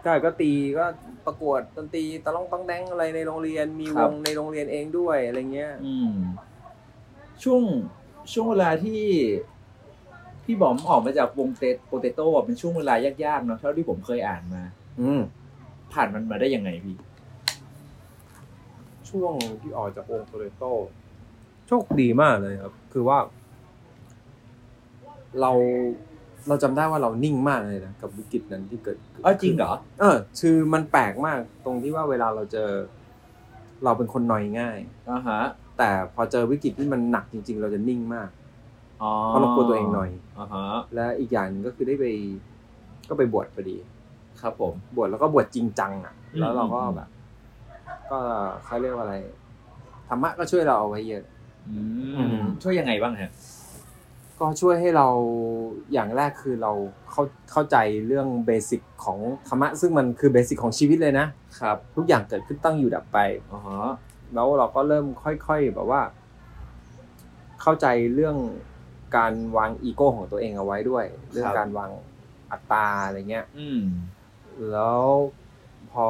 [0.03, 0.85] ใช่ก็ตีก็
[1.25, 6.13] ประกวดดนตรีตะล่องต้องแดงอะไรในโรงเรียนมีครัวบงในโรงเรียนเองด้วยอะไรเงี้ยอืม
[7.43, 7.63] ช่วง
[8.33, 9.01] ช่วงเวลาที่
[10.43, 14.63] พี่บอมออกมาจากวงเตโปเตโต้เป็นช่วงเวลายากๆเนาะเท่าที่ผมเคยอ่านมา
[15.01, 15.21] อืม
[15.93, 16.95] ผ่านมันมาได้ยังไงพี่
[19.09, 20.63] ช่วงที่ออกจากวงโตเรโต
[21.67, 23.17] โชคดีมากเลยครับ คือว่า
[25.41, 25.51] เรา
[26.47, 32.69] เราจำได้ว่าเรานิ่งมากเลยนะกับวิกฤตนั้นที่เกิดอ๋อจริงเหรอเออคือมันแปลกมากตรงที่ว่าเวลาเราเจอ
[33.83, 34.77] เราเป็นคนนอยง่าย
[35.11, 35.39] อ่าฮะ
[35.77, 38.29] แต่พอเจอวิกฤตที่มันหนักจริง ๆ เราจะนิ่งมาก
[39.01, 42.05] อ๋อเพราะเรากลัวตัวเองหน่อยอ่าฮะและอีกอย่างหนึงก็คือได้ไป
[43.09, 43.77] ก็ไปบวชพอดี
[44.41, 47.09] ครับผมบวชแล้วก็บวชจริงจังอะอืมแล้วเราก็อืมแบบ
[48.11, 48.19] ก็
[48.65, 49.15] เขาเรียกว่าอะไร
[50.07, 51.23] ธรรมะก็ช่วยเราเอาไว้เยอะ
[51.67, 51.75] อื
[52.17, 53.31] อืมมช่วยยังไงบ้างฮะ
[54.41, 55.07] ก็ช่วยให้เรา
[55.93, 56.71] อย่างแรกคือเรา
[57.11, 61.27] เข้าเข้าใจเรื่อง basic ของธรรมะซึ่งมันคือ basic ของชีวิตเลยนะ
[61.59, 63.17] ครับ ทุกอย่างเกิดขึ้นตั้งอยู่ดับไป
[63.53, 63.91] อ๋อฮะ
[64.33, 66.01] แล้วเราก็เริ่มค่อยๆแบบว่า
[67.61, 68.37] เข้าใจเรื่อง
[69.17, 71.91] การวางอีโก้ของตัวเองเอาไว้ด้วย เรื่องการวาง
[72.51, 73.81] อัตตาอะไรเงี้ยอืม
[74.71, 75.05] แล้ว
[75.91, 76.07] พอ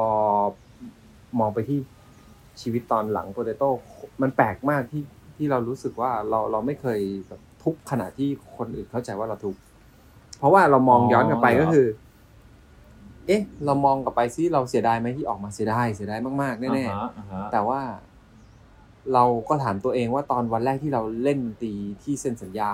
[1.38, 1.78] มองไปที่
[2.60, 3.70] ชีวิตตอนหลังโปเตโต้
[4.22, 5.02] มันแปลกมากที่
[5.36, 9.60] ที่เรารู้สึกว่าเราเราไม่เคยแบบ ทุกข์ขณะที่คนอื่นเข้าใจว่าเราทุกข์
[10.38, 11.86] เพราะว่าเรามองย้อนกลับไปก็คือ
[13.26, 17.80] เอ๊ะ เรามองกลับไปซิเราเสียดายไหมที่ออกมาเสียดายเสียดายมากๆแน่อ่าฮะอ่าฮะๆแต่ว่า
[19.12, 22.70] เราก็ถามตัวเองว่าตอนวันแรกที่เราเล่นดนตรีที่เซ็นสัญญา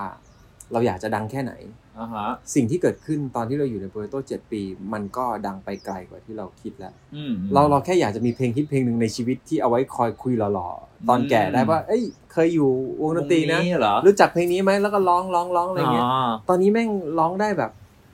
[0.73, 1.53] เราอยากจะดังแค่ไหน
[1.99, 4.61] อ่าฮะสิ่งที่เกิดขึ้นตอนที่เราอยู่ในโปรโตเจ็ดปี
[4.93, 12.69] มันก็ดังไปไกลกว่าที่เราคิดแล้วอืมเราเราแค่อยากจะมีเพลงฮิตเพลงหนึ่งในชีวิตที่เอาไว้คอยคุยหล่อๆ ตอนแก่ได้ว่า เอ้ย เคยอยู่
[13.01, 17.71] วงดนตรีนะเหรอรู้จักเพลงนี้ไหมแล้วก็ร้องร้องร้องอะไรเงี้ยอ๋อตอนนี้แม่งร้องได้แบบ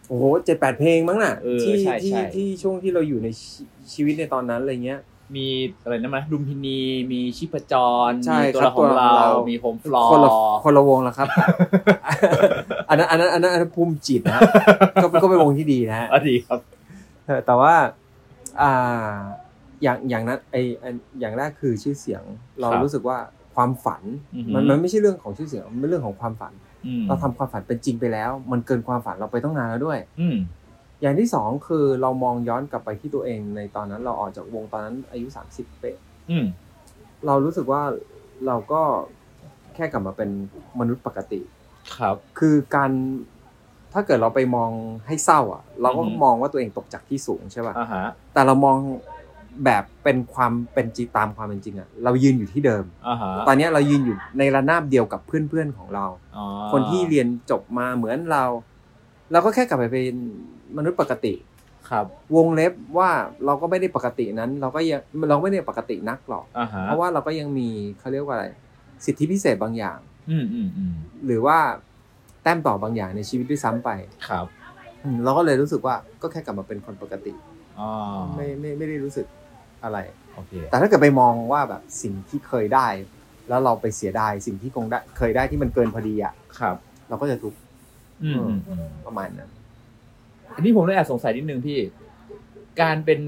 [0.07, 3.61] โอ้โหเจ็ดแปดเพลงมั้งน่ะเออที่ใช่ที่ใช่ที่ช่วงที่เราอยู่ในชี
[3.93, 4.99] ชีวิตในตอนนั้นอะไรเงี้ย
[5.35, 5.47] มี
[5.83, 6.79] อะไรนะมั้ยลุมพินี
[7.11, 7.73] มีชิปจ
[8.09, 10.29] รใช่มีตัวครัละบของตัวละเราของเรามีโฮมฟลอร์คนละ
[10.63, 11.27] คนละวงแล้วครับ
[12.89, 14.41] อันนั้นอันนั้นอันนั้นอันนั้นภูมิจิตนะฮะ
[15.01, 16.59] ก็ก็เป็นวงที่ดีนะฮะอะดีครับ
[17.25, 17.73] เออแต่ว่า
[18.61, 19.15] อ่า
[19.83, 22.23] อย่างอย่างนั้นไออันอย่างแรกคือชื่อเสียง
[22.59, 23.17] เราครับรู้สึกว่า
[23.55, 24.03] ความฝัน
[24.35, 26.53] อือหือมันมันไม่ใช่เรื่องของชื่อเสียงมันเป็นเรื่องของความฝัน
[26.85, 29.99] อืมเราทำความฝันเป็นจริงไปแล้ว มันเกินความฝันเราไปต้องนานแล้วด้วย
[30.95, 35.97] อืมอย่างที่สองคือเรามองย้อนกลับไปที่ตัวเองในตอนนั้นเราออกจากวงตอนนั้นอายุ30เป๊ะ
[36.29, 36.45] อืม
[37.25, 37.81] เรารู้สึกว่า
[38.47, 38.81] เราก็
[39.75, 40.29] แค่กลับมาเป็น
[40.79, 41.41] มนุษย์ปกติ
[41.97, 42.91] ครับ คือการ
[43.93, 44.71] ถ้าเกิดเราไปมอง
[45.07, 48.77] ให้เศร้า อะ เราก็อือฮึมองว่าตัวเองตกจากที่สูงใช่ป่ะอ่าฮะแต่เรามอง
[49.65, 56.05] แบบเป็นความเป็นจริงตามความเป็นจริงอะเรายืนอยู่ที่เดิมอ่าฮะตอนเนี้ยเรายืนอยู่ในระนาบเดียวกับเพื่อนๆของเรา
[56.37, 58.43] อ๋อคนที่เรียนจบมาเหมือนเรา
[59.31, 60.17] เราก็แค่กลับไปเป็น
[60.77, 61.33] มนุษย์ปกติ
[61.89, 63.09] ครับ วงเล็บว่า
[63.45, 68.47] เราก็ไม่ได้ปกตินั้น เราก็ยังเราไม่ได้ปกตินักหรอกอ่าฮะเพราะว่าเราก็ยังมีเขาเรียกว่าอะไร
[69.05, 69.99] สิทธิพิเศษบางอย่าง
[70.29, 70.93] อืมอืมอืม
[71.25, 71.57] หรือว่า
[72.43, 73.89] แต้มต่อบางอย่างในชีวิตด้วยซ้ำไป
[74.27, 74.45] ครับ
[75.03, 77.33] อืมเราก็เลยรู้สึกว่าก็แค่กลับมาเป็นคนปกติ
[77.79, 77.89] อ๋อ
[78.35, 79.27] ไม่ไม่ไม่ได้รู้สึก
[79.83, 79.97] อะไร
[80.35, 82.87] โอเคแต่ถ้าเกิดไปมองว่าแบบสิ่งที่เคยได้
[83.49, 86.75] แล้วเราไปเสียดายสิ่งที่คงได้เคยได้ที่มันเกินพอดีอะครับ
[87.09, 87.59] เราก็จะทุกข์
[88.23, 89.49] อืมอืมอืมประมาณนั้น
[90.55, 91.79] อันนี้ผมเลยแอบสงสัยนิดนึงพี่
[92.81, 93.19] การเป็น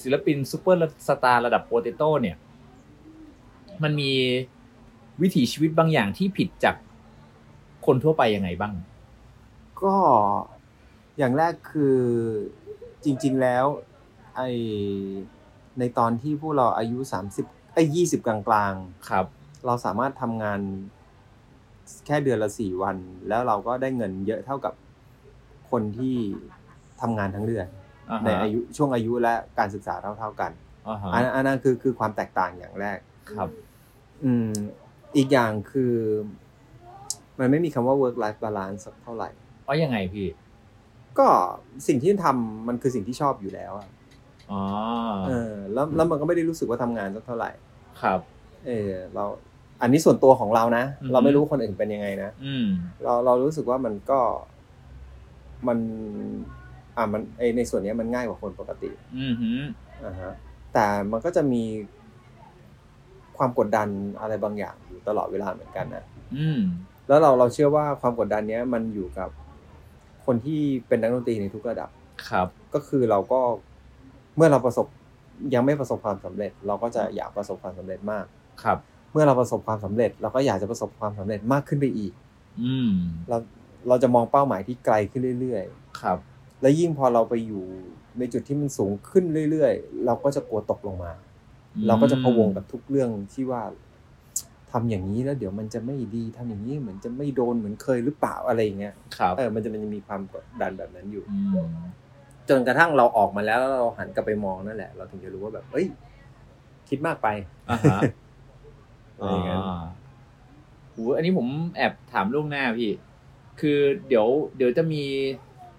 [0.00, 2.36] ศิลปินซูเปอร์สตาร์ระดับโปเตโต้เนี่ย
[3.82, 4.12] มันมี
[5.22, 6.76] วิถีชีวิตบางอย่างที่ผิดจาก
[7.86, 8.74] คนทั่วไปยังไงบ้าง
[9.82, 9.94] ก็
[11.18, 11.98] อย่างแรกคือ
[13.04, 13.64] จริง ๆแล้ว
[14.36, 14.40] ไอ
[15.78, 16.98] ในตอนที่พวกเราอายุ
[17.36, 18.36] 30ไอ้ยี่สิบกลา
[18.70, 19.26] งๆครับ
[19.66, 20.60] เราสามารถทำงาน
[22.06, 22.96] แค่เดือนละสี่วัน
[23.28, 24.74] แล้วเราก็ได้เงินเยอะเท่ากับ
[25.70, 26.16] คนที่
[27.02, 27.66] ทำงานทั้งเดือน
[28.10, 30.50] อ่าฮะในอายุช่วงอายุและการศึกษาเท่าๆกัน
[30.88, 32.98] อ่าฮะอันอันนั้นคือคือความแตกต่างอย่างแรก
[33.30, 33.48] ครับ
[34.24, 34.50] อืม
[35.16, 35.94] อีกอย่างคือ
[37.38, 39.28] มันไม่มีคำว่า work life balance สักเท่าไหร่
[39.66, 40.28] อ๋อยังไงพี่
[41.18, 41.26] ก็
[41.86, 43.88] สิ่งที่ทำมันคือสิ่งที่ชอบอยู่แล้วอะ
[44.50, 44.62] อ๋อ
[45.28, 47.50] เออ แล้วแล้วมันก็ไม่ได้รู้สึกว่าทำงานสักเท่าไหร่
[48.02, 48.20] ครับ
[48.66, 49.24] เออ เรา
[49.82, 52.66] อันนี้ส่วนตัวของเรานะอือฮึเราไม่รู้คนอื่นเป็นยังไงนะอืม
[53.02, 54.20] เราเรารู้สึกว่ามันก็
[55.68, 55.78] มัน
[57.00, 59.62] อ่ามันไอในส่วนเนี้ยมันง่ายกว่าคนปกติ อืมหืม
[60.04, 60.32] อ่าฮะ
[60.74, 61.62] แต่มันก็จะมี
[63.38, 63.88] ความกดดัน
[64.20, 66.04] อะไรบางอย่างอยู่ตลอดเวลาเหมือนกันนะ
[66.36, 66.60] อืม
[67.08, 69.28] แล้วเราเราเชื่อว่าความกดดันเนี้ยมันอยู่กับ
[70.26, 71.90] คนที่เป็นนักดนตรีในทุกระดับ
[72.28, 73.40] ครับ ก็คือเราก็
[74.36, 74.86] เมื่อเราประสบ
[75.54, 78.24] ยังไม่ประสบความสำเร็จ เราก็จะอยากประสบความสำเร็จมาก
[78.62, 78.78] ครับ
[79.12, 82.12] เมื่อเราประสบความสำเร็จ เราก็อยากจะประสบความสำเร็จมากขึ้นไปอีก
[82.62, 82.92] อืม
[83.28, 83.36] เรา
[83.88, 85.64] เราจะมองเป้าหมายที่ไกลขึ้นเรื่อย
[86.00, 86.29] ครับๆ
[86.60, 87.64] และยิ่งพอเราไปอยู่
[88.18, 91.12] ในจุดที่มันสูงขึ้นเรื่อยๆ เราก็จะกลัวตกลงมา
[91.86, 93.62] เราก็จะพะวงกับทุกเรื่องที่ว่า
[94.72, 101.68] ทำอย่างนี้แล้ว เดี๋ยวมันจะไม่ดีทำอย่างนี้เหมือนจะไม่โดนเหมือนเคยหรือเปล่าอะไรอย่างเงี้ยครับเออมันจะมันจะมีความกดดันแบบนั้นอยู่อืม
[102.48, 105.86] จนกระทั่งเราออกมาแล้วแล้วเราหันกลับไปมองนั่นแหละ เราถึงจะรู้ว่าแบบ เอ้ย
[106.88, 107.28] คิดมากไป
[107.70, 108.00] อ่าฮะ
[109.16, 109.82] อะไรอย่างเงี้ยอ่า
[110.92, 111.46] โหอันนี้ผม
[111.76, 112.90] แอบถามล่วงหน้าพี่
[113.60, 115.02] คือเดี๋ยว เดี๋ยวจะมี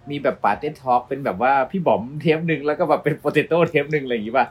[0.10, 4.46] มีแบบปาร์ตี้ทอล์กเป็นแบบว่าพี่บอมเทปหนึ่งแล้วก็แบบเป็นโปเตโต้เทปหนึ่งอะไรอย่างงี้ป่ะ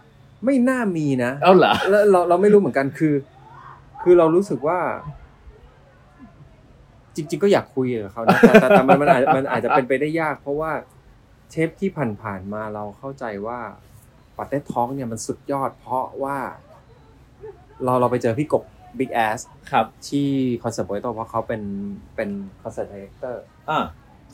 [0.44, 3.14] ไม่น่ามีนะเอาเหรอแล้วเราเราไม่รู้เหมือนกันคือ
[4.02, 4.78] คือเรารู้สึกว่า
[7.16, 10.72] จริง ๆ ก็อยากคุยกับเขานะแต่แต่แต่มันมันอาจมันอาจจะเป็นไปได้ยาก เพราะว่า
[11.50, 11.90] เทปที่
[12.22, 13.60] ผ่านๆมาเราเข้าใจว่า
[14.36, 16.36] ป๋าเต็ด Talk เนี่ยมันสุดยอด เพราะว่า
[17.84, 18.62] เราเราไปเจอพี่กบ
[18.98, 20.28] Big Ass ครับ ที่
[20.62, 21.62] คอนเสิร์ต Potato เพราะเขาเป็น
[22.16, 22.30] เป็น
[22.62, 23.84] concert director อ่า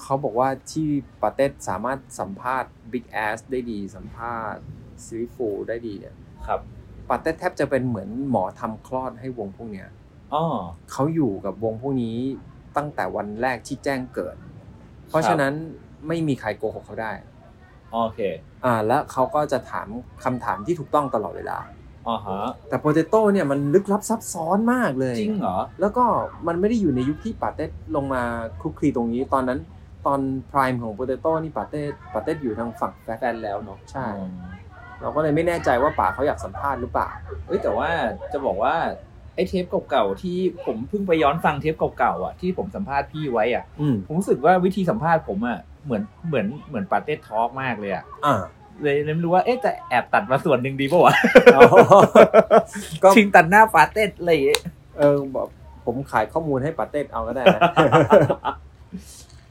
[0.02, 0.88] เขาบอกว่าที่
[1.22, 4.62] ป๋าเต็ดสามารถสัมภาษณ์ Big Ass ได้ดีสัมภาษณ์
[5.04, 6.14] Silly Fools ได้ดีเนี่ย
[6.46, 6.60] ครับ
[7.08, 9.88] ป๋าเต็ดแทบจะเป็นเหมือนหมอทำคลอดให้วงพวกเนี้ย
[10.34, 10.44] อ๋อ
[10.92, 12.18] เขาอยู่กับวงพวกนี้
[12.76, 14.36] ตั้งแต่วันแรกที่แจ้งเกิด
[15.08, 15.52] เพราะฉะนั้น
[16.06, 17.12] ไม่มีใครโกหกเขาได้
[17.92, 18.20] โอเค
[18.64, 19.88] อ่าแล้วเขาก็จะถาม
[20.24, 21.58] คำถามที่ถูกต้องตลอดเวลา
[22.08, 26.04] อ๋อฮะแต่โปเตโต้เนี่ยมันลึกลับซับซ้อนมากเลยจริงเหรอแล้วก็
[26.46, 28.22] มันไม่ได้อยู่ในยุคที่ปาเต้ลงมา
[28.60, 29.58] คลุกคลีตรงนี้ตอนนั้น
[30.06, 34.32] ตอนพร i มของโปเตโต้นี่ปาเต้ปาเต้อยู่ทางฝั่งแฟแฟนแล้วเนาะใช่อืม
[35.00, 37.08] เราก็เลยไม่แน่ใจว่าป่าเขาอยากสัมภาษณ์หรือเปล่า
[37.46, 37.88] เอ้ยแต่ว่า
[38.32, 38.74] จะบอกว่า
[39.34, 48.34] ไอ้เทปเก่าๆที่ผมเพิ่งไปย้อนฟังเทปเก่าๆอะที่ผมสัมภาษณ์พี่ไว้อะอืมผมรู้สึกว่าวิธีสัมภาษณ์ผมอะเหมือนเหมือนเหมือนปาเต้ทอล์กมากเลยอะอ่า
[48.82, 51.14] เลยเลยไม่รู้ว่าเอ๊ะจะแอบตัดมาส่วนหนึ่งดีป่าวะ
[53.02, 54.62] ก็ชิงตัดหน้าปาเต้อะไรอย่างเงี้ย
[54.98, 55.48] เออบอก
[55.86, 57.60] ผมขายข้อมูลให้ปาเต้เอาก็ได้นะ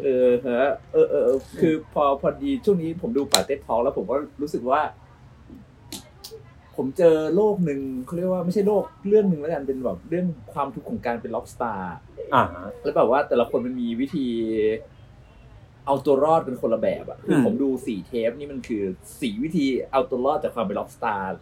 [0.03, 4.81] เออฮะเออเออเออคือพอพอดีช่วงนี้ผมดูปาเต้ทอล์กแล้วผมก็รู้สึกว่า
[6.75, 11.95] ผมเจอโลกหนึ่งเขาเรียกว่าไม่ใช่โลกเรื่องหนึ่งแล้วกันเป็นแบบเรื่องความทุกข์ของการเป็น rock star
[12.33, 12.43] อ่า
[12.81, 14.27] แล้วแบบว่าแต่ละคนมันมีวิธี
[15.85, 18.83] เอาตัวรอดเป็นคนละแบบอะคืออืมผมดูสี่เทปนี่มันคือ
[19.21, 21.37] สี่วิธีเอาตัวรอดจากความเป็น rock star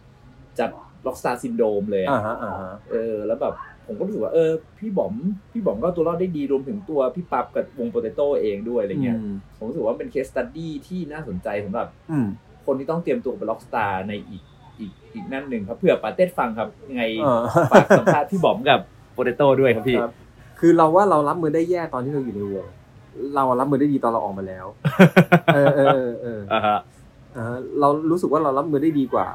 [0.59, 0.71] จาก
[1.07, 3.53] rock star syndrome เลยอะอ่าฮะอ่าฮะเออ แล้วแบบ
[3.87, 5.13] ผมก็รู้สึกว่าเออพี่บอม
[5.51, 12.27] พี่บอมก็เอาตัวรอดได้ดีรวมถึงตัวพี่ปั๊บกับวง Potato เองด้วยอะไรเงี้ยมผมรู้สึกว่าเป็น case study ที่น่าสนใจสำหรับอืม
[12.65, 14.43] คนที่ต้องเตรียมตัวเป็น rock star ในอีก
[14.79, 17.41] อีกอีกนั่นหนึ่งครับเผื่อป๋าเต็ดฟังครับยังไงเออ
[17.71, 18.79] ฝากสัมภาษณ์พี่บอมกับ
[19.13, 20.13] Potato ด้วยครับพี่ครับ
[20.59, 22.67] คือเราว่าเรารับมือได้แย่ตอนที่เราอยู่ในวง
[23.35, 24.65] เรารับมือได้ดีตอนเราออกมาแล้ว
[25.53, 26.79] เออเออเออเอออ่าฮะ
[27.35, 29.27] อ่าเรารู้สึกว่าเรารับมือได้ดีกว่า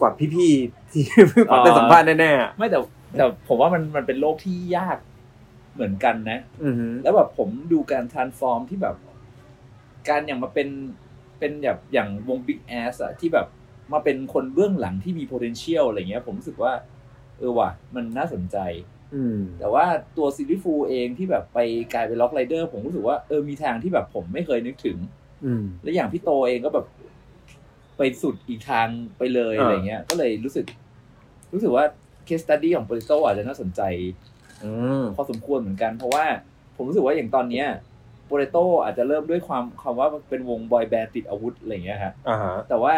[0.00, 1.04] กว่าพี่ๆที่
[1.50, 2.78] ป๋าเต็ดสัมภาษณ์แน่ๆไม่แต่
[3.18, 4.98] แต่ผมว่ามันมันเป็นโลกที่ยาก
[5.74, 8.96] เหมือนกันนะอือฮึแล้วแบบผมดูการ transform ที่แบบ
[10.08, 10.68] การอย่างมาเป็น
[11.38, 13.46] เป็นแบบอย่างวง Big Ass อะที่แบบ
[13.92, 16.72] มาเป็นคนเบื้องหลังที่มี potential อะไรเงี้ย ผมรู้สึกว่า
[17.38, 18.56] เออว่ะ มันน่าสนใจ
[19.14, 19.84] อืมแต่ว่า
[20.16, 21.58] ตัว Silly Fools เองที่แบบไป
[21.94, 24.98] กลายเป็น Rock Rider ผมรู้สึกว่าเออมีทางที่แบบผมไม่เคยนึกถึง
[25.44, 26.86] อืมและอย่างพี่โตเองก็แบบ
[27.96, 30.66] ไปสุดอีกทางไปเลยอ่าอะไรเงี้ย ก็เลยรู้สึก
[31.52, 31.84] รู้สึกว่า
[32.30, 33.80] case study ของ Potato อาจจะน่าสนใจ
[34.64, 36.24] อืมพอสมควรเหมือนกัน เพราะว่า
[36.76, 37.66] ผมรู้สึกว่าอย่างตอนเนี้ย
[38.26, 42.94] Potato อาจจะเริ่มด้วยความคำว่าเป็นวงบอยแบนด์ติดอาวุธอะไรเงี้ยฮะอ่าฮะแต่ว่า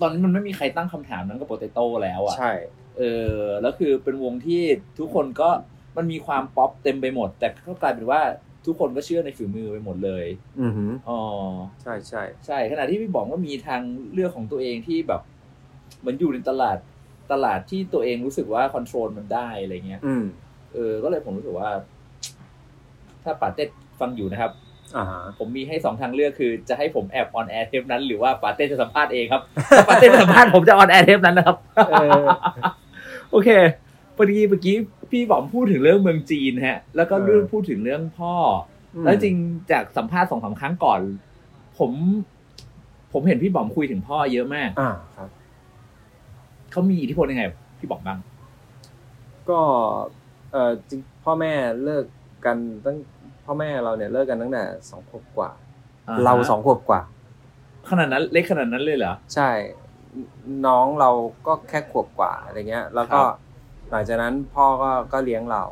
[0.00, 2.52] ตอนนี้มันไม่มีใครตั้งคำถามนั้นกับ Potato แล้วอะใช่
[2.98, 3.02] เอ
[3.34, 4.62] อแล้วคือเป็นวงที่
[4.98, 5.50] ทุกคนก็
[5.96, 8.20] มันมีความป๊อปเต็มไปหมด แต่ก็กลายเป็นว่า
[8.66, 10.26] ทุกคนก็เชื่อในฝีมือไปหมดเลย
[10.60, 11.20] อือฮึอ๋อ
[11.82, 13.82] ใช่ใช่ ใช่ ขณะที่พี่บอมว่ามีทาง
[14.12, 15.20] เลือกของตัวเองที่แบบ
[16.00, 16.78] เหมือนอยู่ในตลาด
[17.30, 20.24] ตลาดที่ตัวเองรู้สึกว่า control มันได้อะไรเงี้ยอืม
[20.74, 21.70] เออ ก็เลยผมรู้สึกว่า
[23.24, 23.64] ถ้าป๋าเต็ด
[24.00, 24.52] ฟังอยู่นะครับ
[24.96, 29.42] อ่าฮะผมมีให้สองทางเลือกคือ จะให้ผมแอบ on air เทปนั้นหรือว่าป๋าเต็ดจะสัมภาษณ์เองครับ
[29.76, 31.56] ถ้าป๋าเต็ดไม่สัมภาษณ์ผมจะ on air เทปนั้นนะครับ
[31.88, 32.24] เออ
[33.30, 33.48] โอเค
[34.16, 34.74] พอดีเมื่อกี้
[35.10, 38.34] พี่บอมพูดถึงเรื่องเมืองจีนฮะ แล้วก็เออเรื่องพูดถึงเรื่องพ่อ
[38.96, 39.34] อแล้วจริง
[39.70, 41.00] จากสัมภาษณ์สองสามครั้งก่อน
[41.78, 41.90] ผม
[43.12, 45.28] ผมเห็นพี่บอมคุยถึงพ่อเยอะมากอ่าครับ
[46.72, 47.44] เขามีอิทธิพลยังไง
[47.78, 48.18] พี่บอกบ้าง
[49.50, 49.60] ก็
[50.52, 51.52] เออจริงพ่อแม่
[51.84, 52.04] เลิก
[52.44, 52.96] กันตั้ง
[53.44, 55.50] พ่อแม่เราเนี่ยเลิกกันตั้งแต่สองขวบกว่า
[56.08, 57.00] อ่าเราสองขวบกว่า
[57.88, 59.50] ขนาดนั้นเล็กขนาดนั้นเลยเหรอใช่
[60.66, 61.10] น้องเรา
[61.46, 63.36] ก็แค่ขวบกว่าอะไรเงี้ย แล้วก็ครับ
[63.90, 65.64] หลังจากนั้นพ่อก็ก็เลี้ยงเรา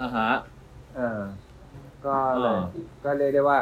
[0.00, 0.30] อ่าฮะ
[0.96, 1.20] เออ
[2.06, 2.62] ก็เลยอ่า
[3.04, 3.58] ก็เรียกได้ว่า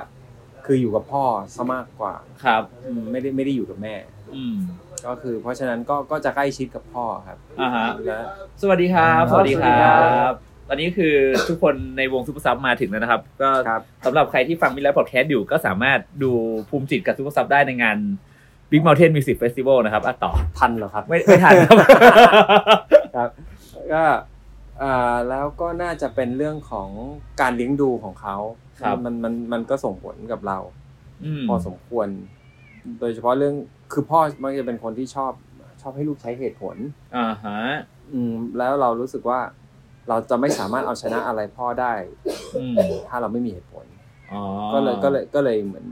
[0.64, 1.24] คืออยู่กับพ่อ
[1.54, 3.94] ซะมากกว่า ครับอืมไม่ได้ไม่ได้อยู่กับแม่
[4.36, 4.56] อืม
[5.06, 8.20] ก็คือเพราะฉะนั้นก็ก็จะใกล้ชิดกับพ่อครับอ่าฮะและ
[8.62, 10.34] สวัสดีครับครับสวัสดีคสวัสดีครับบ
[10.68, 11.14] ตอนนี้คือ
[11.48, 16.32] ทุกคนในวง Supersub มาถึงแล้วนะครับ ก็ครับสำหรับใครที่ฟังมิลเลอร์พอดแคสต์อยู่ก็สามารถดู
[16.68, 17.98] ภูมิจิตกับ Supersub ได้ในงาน
[18.70, 21.76] Big Mountain Music Festival นะครับอะต่อทันเหรอครับ ไม่ไม่ทันครับ
[23.16, 23.28] ครับ
[23.92, 24.04] ก็
[24.82, 26.88] อ่าแล้วก็น่าจะเป็นเรื่องของ
[27.40, 28.36] การเลี้ยงดูของเขา
[28.80, 30.58] ครับมันมันมันก็ส่งผลกับเรา
[31.24, 32.08] อืมพอสมควร
[33.00, 33.54] โดยเฉพาะเรื่อง
[33.92, 35.32] คือพ่อมักจะเป็นคนที่ชอบ
[35.82, 36.76] ชอบให้ลูกใช้เหตุผล
[37.16, 37.58] อ่าฮะ
[38.12, 39.40] อืมแล้วเรารู้สึกว่า
[40.08, 41.92] เราจะไม่สามารถเอาชนะอะไรพ่อได้
[42.56, 42.74] อืม
[43.08, 43.86] ถ้าเราไม่มีเหตุผล
[44.32, 45.86] อ๋อก็เลยก็เลยก็เลยเหมือน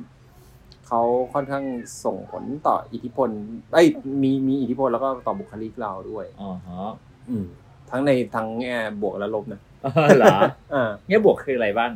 [0.87, 1.02] เขา
[1.35, 1.64] ค่อนข้าง
[2.04, 3.28] ส่งผลต่ออิทธิพล
[3.72, 3.87] เอ้ย
[4.22, 6.90] มีมีอิทธิพลแล้วก็ต่อบุคลิกเราด้วยอ๋อฮะ
[7.28, 7.44] อืม
[7.90, 10.37] ทั้งในทั้งแง่บวกและลบนะเออเหรอ
[10.74, 11.92] อ่าแง่บวกคืออะไรบ้าง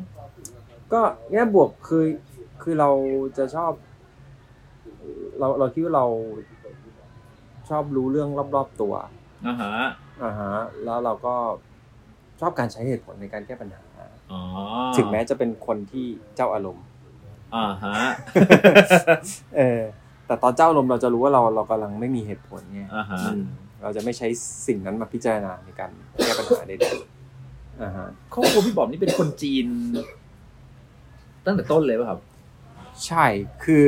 [0.92, 1.00] ก็
[1.32, 2.04] แง่บวกคือ
[2.62, 2.90] คือเรา
[3.38, 3.72] จะชอบ
[5.38, 6.07] เราเราคิดว่าเรา
[7.68, 8.94] ชอบรู้เรื่องรอบๆตัว
[9.46, 9.74] อ่าฮะ
[10.22, 10.53] อ่าฮะ
[10.85, 11.35] แล้วเราก็
[12.40, 13.83] ชอบการใช้เหตุผลในการแก้ปัญหา
[14.33, 14.40] อ๋อ
[14.96, 16.85] ถึงแม้จะเป็นคนที่เจ้าอารมณ์
[17.55, 17.96] อ่าฮะ
[19.57, 19.81] เออ
[20.27, 23.42] แต่ตอนเจ้าอารมณ์เราจะรู้ว่าเราเรากำลังไม่มีเหตุผลไงอ่าฮะอืม
[23.83, 24.29] เราจะไม่ใช้
[24.66, 25.90] สิ่งนั้นมาพิจารณาในการ
[26.24, 29.66] แก้ปัญหาใดๆอ่าฮะครอบครัวพี่บอมนี่เป็นคนจีน
[31.44, 32.20] ตั้งแต่ต้นเลยป่ะครับ
[33.07, 33.27] ใช่
[33.64, 33.87] คือ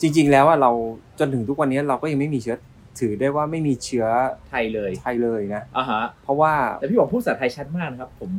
[0.00, 0.70] จริง ๆ แล้วว่าเรา
[1.18, 2.56] จนถึงทุกวันนี้เราก็ยังไม่มีเชื้อ
[3.00, 4.06] ถือได้ว่าไม่มีเชื้อ
[4.50, 8.30] ไทยเลยไทยเลยนะอ่าฮะเพราะว่าแต่พี่บอมพูดภาษาไทยชัดมากนะครับผม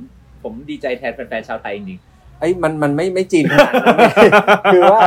[0.43, 2.00] ผมดีใจแทนแฟนๆชาวไทยจริง
[2.39, 3.97] ไอ้ยมันมันไม่ไม่จีนขนาดนั้น
[4.74, 5.02] คือว่า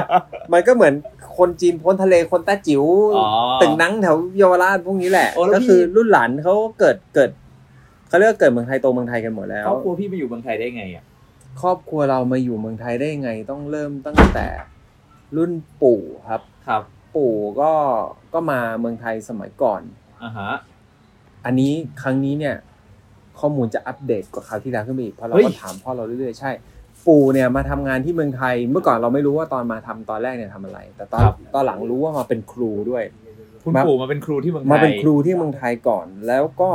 [0.52, 0.94] มันก็เหมือน
[1.38, 2.84] คนจีนพ้นทะเลคนแต้จิ๋ว
[3.16, 3.26] อ๋อ
[3.62, 7.30] ตึงนังแถวเยาวราชพวกนี้แหละโอ้แล้วก็พี่คือรุ่นหลานเขาเกิดเกิด
[8.08, 11.04] เขาเรียกว่าเกิดเมืองไทยโตเมืองไทยกันหมดแล้ๆควรอบครัวพี่มาอยู่เมืองไทยได้ไงอะ
[11.62, 14.46] ครอบครัวเรามาอยู่เมืองไทยได้ยังไงต้องเริ่มตั้งแต่
[15.36, 16.82] รุ่นปู่ครับ ครับ
[17.16, 17.72] ปู่ก็
[18.34, 19.82] ก็มาเมืองไทยสมัยก่อน
[20.22, 20.50] อ่าฮะ
[21.44, 22.56] อันนี้ครั้งนี้เนี่ย
[23.40, 26.50] ข้อมูลจะอัปเดตกว่าคราวที่แล้วขึ้นไปอีกเพราะเราเฮ้ยก็ถามพ่อเราเรื่อยๆใช่
[27.06, 33.04] ปู่เนี่ยมาทำงานที่เมืองไทย เมื่อก่อนเราไม่รู้ว่าตอนมาทำตอนแรกเนี่ยทำอะไร แต่ตอนตอนหลังรู้ว่ามาเป็นครูด้วย
[33.62, 36.70] คุณมา ปู่มาเป็นครูที่เมืองไทยมาเป็นครูที่เมืองไทยก่อน แล้วก็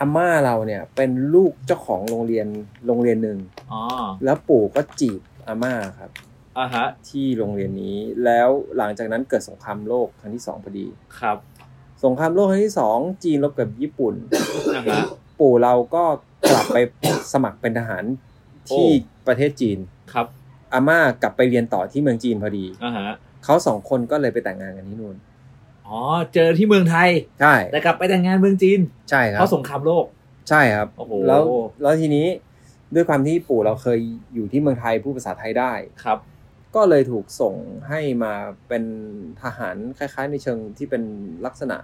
[0.00, 2.46] อาม่าเราเนี่ย เป็นลูกเจ้าของโรงเรียน
[2.86, 3.38] โรงเรียนหนึ่ง
[3.72, 3.80] อ๋อ
[4.24, 6.10] แล้วปู่ก็จีบอาม่าครับ
[6.58, 10.86] อ่าฮะที่โรงเรียนนี้ แล้วหลังจากนั้นเกิดสงครามโลกครั้งที่สองพอดี
[11.20, 11.38] ครับ
[12.04, 14.14] สงครามโลกครั้งที่สองจีนรบกับญี่ปุ่น
[14.76, 15.02] อ่าฮะ
[15.40, 16.04] ปู่เราก็
[16.50, 16.76] กลับไป
[17.32, 18.04] สมัครเป็นทหาร
[18.70, 19.78] ที่โอ้ประเทศจีน
[20.12, 20.26] ครับ
[20.72, 23.08] อาม่ากลับไปเรียนต่อที่เมืองจีนพอดีอ่าฮะ
[23.44, 25.16] เขาสองคนก็เลยไปแต่งงานกันที่นู่น
[25.86, 25.98] อ๋อ
[26.34, 27.10] เจอที่เมืองไทย
[27.40, 30.04] ใช่แต่กลับไปแต่งงานเมืองจีนใช่คเพรับราะสงครามโลก
[30.48, 31.42] ใช่ครับโอ้โหแล้ว
[31.82, 32.26] แล้วทีนี้
[32.94, 33.98] ด้วยความที่ปู่เราเคย
[34.34, 35.72] อยู่ที่เมืองไทยพูดภาษาไทยได้
[36.04, 36.18] ครับ
[36.74, 37.54] ก็เลยถูกส่ง
[37.88, 38.32] ให้มา
[38.68, 38.84] เป็น
[39.42, 41.02] ทหารคล้าย ๆ ในเชิงที่เป็น
[41.46, 41.76] ลักษณะ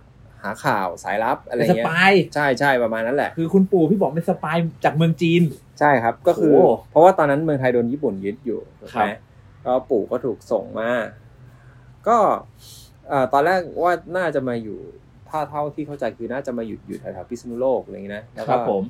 [0.43, 5.43] หาข่าวสายลับอะไรเป็นสเงี้ยปายใช่ใช่ประมาณนั้นแหละ คือคุณปู่พี่บอกเป็นสปายจากเมืองจีน
[5.79, 9.17] ใช่ครับก็คือโอ้เพราะว่าตอนนั้นเมืองไทยโดนญี่ปุ่นยึดอยู่ถูกครัไหมบ
[9.65, 10.91] ก็ปู่ก็ถูกส่งมา
[12.09, 12.19] ก็
[13.09, 14.79] เอ่อตอนแรกว่าน่าจะมาอยู่
[15.29, 18.83] ถ้าเท่าที่เข้าใจคือน่าจะมาอยู่อยู่แถวๆพิษณุโลกอะไรอย่างนี้นะแล้วคก็รับผม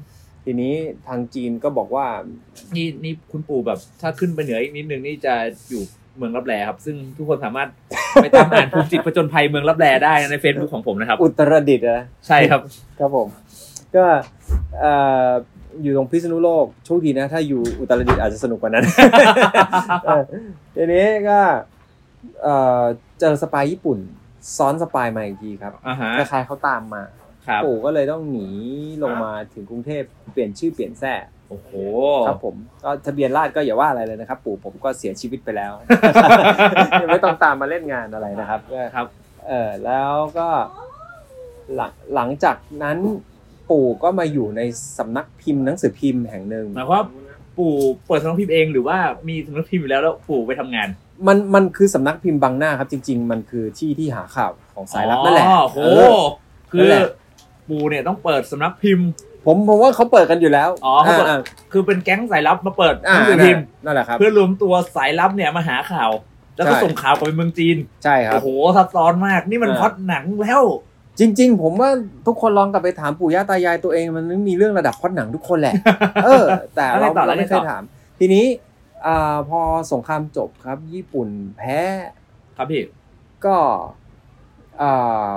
[0.50, 0.74] ทีนี้
[1.08, 2.06] ทางจีนก็บอกว่า
[2.76, 5.34] นี่นี่คุณปู่แบบ ถ้าขึ้นไปเหนืออีกนิดนึงนี่จะ
[5.70, 5.82] อยู่
[6.16, 7.68] เมืองลับแลครับ ซึ่งทุกคนสามารถ
[8.22, 12.60] ไปตามอ่านภูมิจิตผจญภัยเมืองลับแลได้ใน Facebook ของผมนะครับ อุตรดิตถ์นะใช่ครับ
[12.98, 13.26] ครับผม
[13.96, 14.04] ก็
[14.80, 14.92] เอ่
[15.28, 15.30] อ
[15.82, 18.84] อยู่ตรงพิษณุโลกโชคดีนะ ถ้าอยู่อุตรดิตถ์อาจจะสนุกกว่านั้น
[20.06, 20.22] เออ
[20.74, 21.40] ทีนี้ก็
[22.42, 22.82] เอ่อ
[23.20, 23.98] เจอ spy ญี่ปุ่น
[24.56, 27.27] ซ้อน spy มาอีกทีครับอ่าฮะคล้ายๆเขาตามมาครับ
[27.64, 28.48] ปู่ก็เลยต้องหนี
[29.02, 31.14] ลงมาถึงกรุงเทพเปลี่ยนชื่อเปลี่ยนแซ่
[31.48, 31.70] โอ้โห
[32.26, 35.72] ครับผมก็ทะเบียนราษฎร์ก็อย่าว่าอะไรเลยนะครับ ปู่ผมก็เสียชีวิตไปแล้ว
[37.02, 39.06] ยังไม่ต้องตามมาเล่นงานอะไรนะครับก็ครับ
[39.48, 40.48] เออแล้วก็
[41.74, 42.98] หลังหลังจากนั้น
[43.70, 44.60] ปู่ก็มาอยู่ใน
[44.98, 47.02] สำนักพิมพ์หนังสือพิมพ์แห่งหนึ่งหมายความว่า
[47.56, 47.72] ปู่
[48.06, 50.88] เปิดสำนักพิมพ์เองหรือว่ามีสำนักพิมพ์อยู่แล้วแล้วปู่ไปทำงาน
[51.26, 56.20] มันมันคือสำนักพิมพ์บางหน้าครับ จริง ๆ มันคือที่ที่หาข่าวของสายลับนั่นแหละอ๋อโหเออ
[56.70, 57.02] คืนั่อนแหละ
[57.68, 59.08] ปู่เนี่ยต้องเปิดสำนักพิมพ์
[59.46, 61.40] ผมผมว่าเขาเปิดกันอยู่แล้วอ๋อเขาเปิดอ่า
[61.72, 66.10] คือเป็นแก๊งสายลับมาเปิดหอ่านังสือพิมพ์นั่นแหละครับเพื่อรวมตัวสายลับเนี่ยมาหาข่าว
[66.56, 70.62] แล้วก็ใช่ส่งข่าวกลับไปเมืองจีนใช่ครับโอ้โหซับซ้อนมากนี่มันอ่าพล็อดหนังแล้ว
[71.20, 71.90] จริง ๆ ผมว่า
[72.26, 75.74] ทุกคนลองกลับไปถามปู่ย่าตายายตัวเองมันมีเรื่องระดับพล็อดหนังทุกคนแหละ
[76.24, 77.82] เออ แต่แล้วไงเราต่อเราไม่แล้วไงต่เคยอถาม
[78.18, 78.44] ทีนี้
[79.06, 79.60] อ่าพอ
[79.92, 81.78] สงครามจบครับ ญี่ปุ่นแพ้
[82.56, 82.82] ครับพี่
[83.44, 83.56] ก็
[84.82, 85.32] อ่า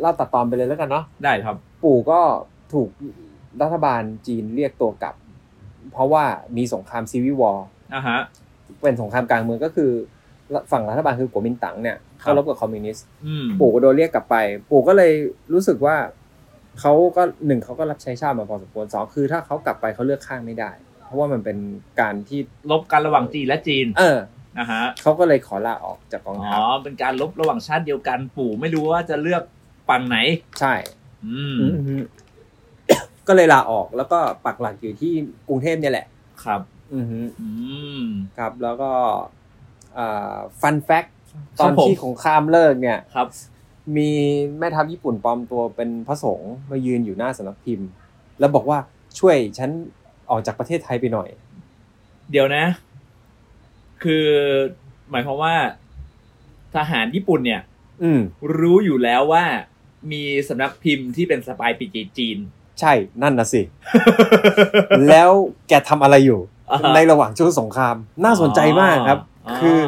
[0.00, 2.20] เราตัดตอนไปเลยแล้วกันเนาะได้ครับ ปู่ก็
[2.72, 2.88] ถูก
[3.62, 5.14] รัฐบาลจีนเรียกตัวกลับ
[5.92, 6.24] เพราะว่า
[6.56, 8.18] มีสงครามซีวิวอร์อ่าฮะ
[8.82, 9.90] เป็นสงครามกลางเมืองก็คือ
[10.70, 14.36] ฝั่งรัฐบาลคือกัวมินตั๋งเนี่ยครับเข้ารบกับคอมมิวนิสต์อืมปู่ก็โดนเรียกกลับไป
[14.70, 15.12] ปู่ก็เลย
[15.52, 15.96] รู้สึกว่า
[16.80, 20.70] เขาก็หนึ่งเขาก็รับใช้ชาติมาพอสมควรสองคือถ้าเขากลับไปเขาเลือกข้างไม่ได้
[21.04, 21.58] เพราะว่ามันเป็น
[22.00, 24.18] การที่ลบกันระหว่างจีนและจีน เออ
[24.58, 29.42] นะฮะเขาก็เลยขอลาออกจากกองอ๋ทัพอเป็นการลบระหว่างชาติเดียวกันปู่ไม่รู้ว่าจะเลือก
[29.88, 30.16] ฝั่งไหน
[30.60, 30.74] ใช่
[31.26, 32.02] อืมอืม
[33.28, 35.12] ก็เลยลาออกแล้วก็ปักหลักอยู่ที่
[35.48, 36.06] กรุงเทพเนี่ยแหละ
[36.44, 36.60] ครับ
[36.94, 37.48] อือฮึอื
[38.00, 38.04] ม
[38.38, 38.90] ครับ แล้วก็
[40.60, 41.08] ฟันแฟกต
[41.58, 43.28] ครัอบนผมที่สงครามเลิกเนี่ยครับ
[43.96, 44.10] มี
[44.58, 47.88] แม่ทัพญี่ปุ่นปลอมตัวเป็นพระสงฆ์มายืนอยู่หน้าสำนักพิมพ์
[48.38, 48.78] แล้วบอกว่า
[49.18, 49.70] ช่วยฉัน
[50.30, 51.28] ออกจากประเทศไทยไปหน่อย
[52.30, 52.64] เดี๋ยวนะ
[54.02, 54.26] คือ
[55.10, 55.54] หมายความว่า
[56.74, 57.62] ทหารญี่ปุ่นเนี่ย
[58.02, 58.20] อืม
[58.58, 59.44] รู้อยู่แล้วว่า
[60.12, 61.86] มีสำนักพิมพ์ที่เป็นสปายปี
[62.18, 62.38] จีน
[62.80, 63.62] ใช่นั่นนะสิ
[65.08, 65.30] แล้ว
[65.68, 66.40] แกทำอะไรอยู่
[66.70, 69.20] อ่าฮะ ในระหว่างช่วงสงคราม น่าสนใจมากครับ
[69.60, 69.80] คือ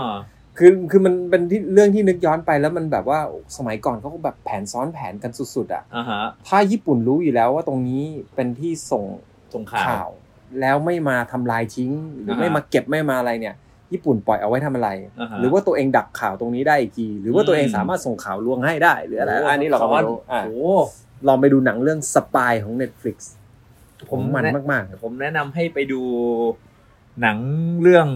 [0.59, 3.21] คือคือมันเป็นที่เรื่องที่นึกย้อนไปแล้วมันแบบว่า
[3.57, 8.03] สมัยก่อนเขาก็แบบแผนซ้อนแผนกันสุดๆอะอ่าฮะถ้าญี่ปุ่นรู้อยู่แล้วว่าตรงนี้
[8.35, 9.05] เป็นที่ส่ง
[9.55, 10.09] สงข่าวข่าว
[10.61, 13.55] แล้วไม่มาทำลายทิ้ง หรืออ่าฮะไม่มาเก็บไม่มาอะไรเนี่ย
[13.93, 20.57] ญี่ปุ่นปล่อยเอาไว้ทำอะไรอ่าฮะหรือว่าตัวเองดักข่าวตรงนี้ได้อีกที หรือว่าตัวเองอืมสามารถส่งข่าวลวงให้ได้ หรืออะไรโอันนี้เราก็ไม่รู้อะโอ้
[21.27, 23.17] ลองไปดูหนังเรื่องสปายของ Netflix
[24.11, 26.01] ผมมันแะมากๆครับผมแนะนำให้ไปดู
[27.23, 27.39] หนัง
[27.83, 28.07] เรื่อง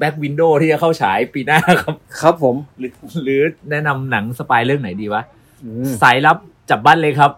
[0.00, 5.22] Back Window ที่จะเข้าฉายปีหน้าครับ ครับผม หรือหรือแนะนำหนังสปายเรื่องไหนดีวะ
[5.64, 6.38] อืมสายลับ
[6.70, 7.30] จับบ้านเลยครับ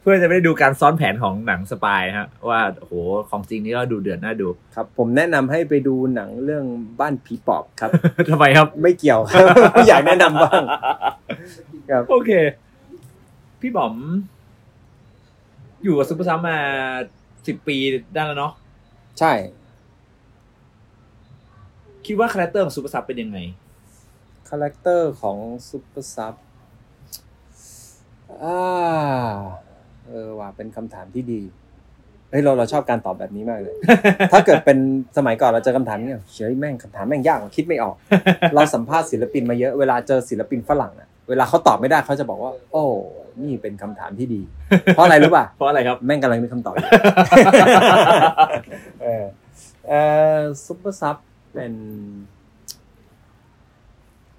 [0.00, 2.94] เพื่อจะไม่ได้ดูการซ้อนแผนของหนังสปายฮะ ว่าโอ้โห
[3.30, 6.64] ของจริงนี่ก็ดูเดือดน่าดู ครับ ผมแนะนำให้ไปดูหนังเรื่อง
[7.00, 7.90] บ้านผีปอบครับ
[8.30, 9.46] ทำไมครับ ไม่เกี่ยวครับ
[9.88, 10.62] อยากแนะนำบ้าง
[11.90, 12.30] ครับโอเค
[13.60, 13.94] พี่บอม
[15.84, 16.58] อยู่กับซุปเปอร์ซับมา
[17.46, 17.76] สิบปี
[18.14, 18.52] ได้แล้วเนาะ
[19.18, 19.32] ใช่
[22.06, 23.38] คิดว่า character ของซุปเปอร์ซับเป็นยังไง
[24.48, 25.36] character ของ
[25.68, 26.34] ซูเปอร์ซับ
[28.42, 28.58] อ่า
[30.06, 31.40] เออว่าเป็นคำถามที่ดี
[32.30, 33.76] เฮ้ยเราเราชอบการตอบแบบนี้มากเลย
[34.32, 34.78] ถ้าเกิดเป็น
[35.16, 37.94] สมัยก่อนเราเจอคำถามนี้เฉยแม่งคำถามแม่งยากว่ะคิดไม่ออก
[38.54, 42.84] เราสัมภาษณ์ศิลปินมาเยอะเวลาเจอศิลปินฝรั่งอะเวลาเขาตอบไม่ได้เขาจะบอกว่า โอ้
[43.40, 44.40] นี่เป็นคำถามที่ดี
[44.94, 46.90] เพราะอะไรรู้ป่ะเพราะอะไรครับแม่งกำลังมีคำตอบอยู่
[49.02, 49.24] เออ
[49.88, 49.92] เอ
[50.36, 51.16] อซุปเปอร์ซับ
[51.52, 51.74] เป็น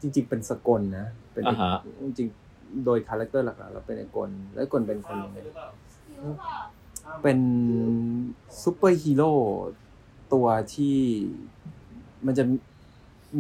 [0.02, 2.51] จริง ๆ เป็นสกลนะเป็นอ่าฮะจริงๆ
[2.86, 5.38] โดย character หลักๆเราเป็นไอ้กลแล้วกลเป็นคนยังไง
[7.24, 7.40] เป็น
[8.62, 9.32] ซูเปอร์ฮีโร่
[10.34, 10.98] ตัวที่
[12.26, 12.44] มันจะ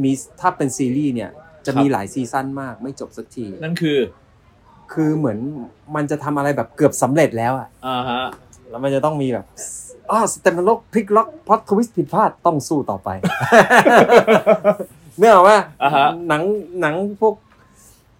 [0.03, 1.31] มีถ้าเป็นซีรีส์เนี่ย
[1.65, 3.99] จะมีหลายซีซั่นมากไม่จบสักที นั่นคือ
[4.93, 5.39] คือเหมือน
[5.95, 8.23] มันจะทำอะไรแบบเกือบสำเร็จแล้วอะอ่าฮะ
[8.69, 9.45] แล้วมันจะต้องมีแบบ
[10.11, 13.09] อ๋อสเตมโลกพลิกล็อกพล็อตทวิสต์ผิดพลาดต้องสู้ต่อไป
[15.17, 16.41] เนื่ออกว่าอ่าฮะหนัง
[16.81, 17.35] หนังพวก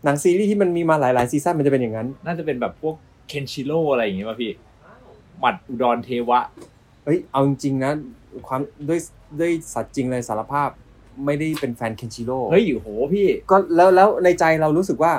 [0.06, 2.96] หนังซีรีส์ที่มันมีมาหลายๆซีซั่นมันจะเป็นอย่างนั้น น่าจะเป็นแบบพวก
[3.28, 4.52] เคนชิโร่อะไรอย่างเงี้ยป่ะพี่
[5.40, 6.40] หมัดอุดรเทวะ
[7.06, 7.92] เอ้ยเอาจริงๆนะ
[8.48, 9.00] ความด้วย
[9.40, 10.70] ด้วยสัตว์จริงเลยสารภาพ
[11.26, 15.14] ไม่ได้เป็นแฟนเคนชิโร่เฮ้ยโหพี่ก็แล้วแล้วในใจเรารู้สึกว่า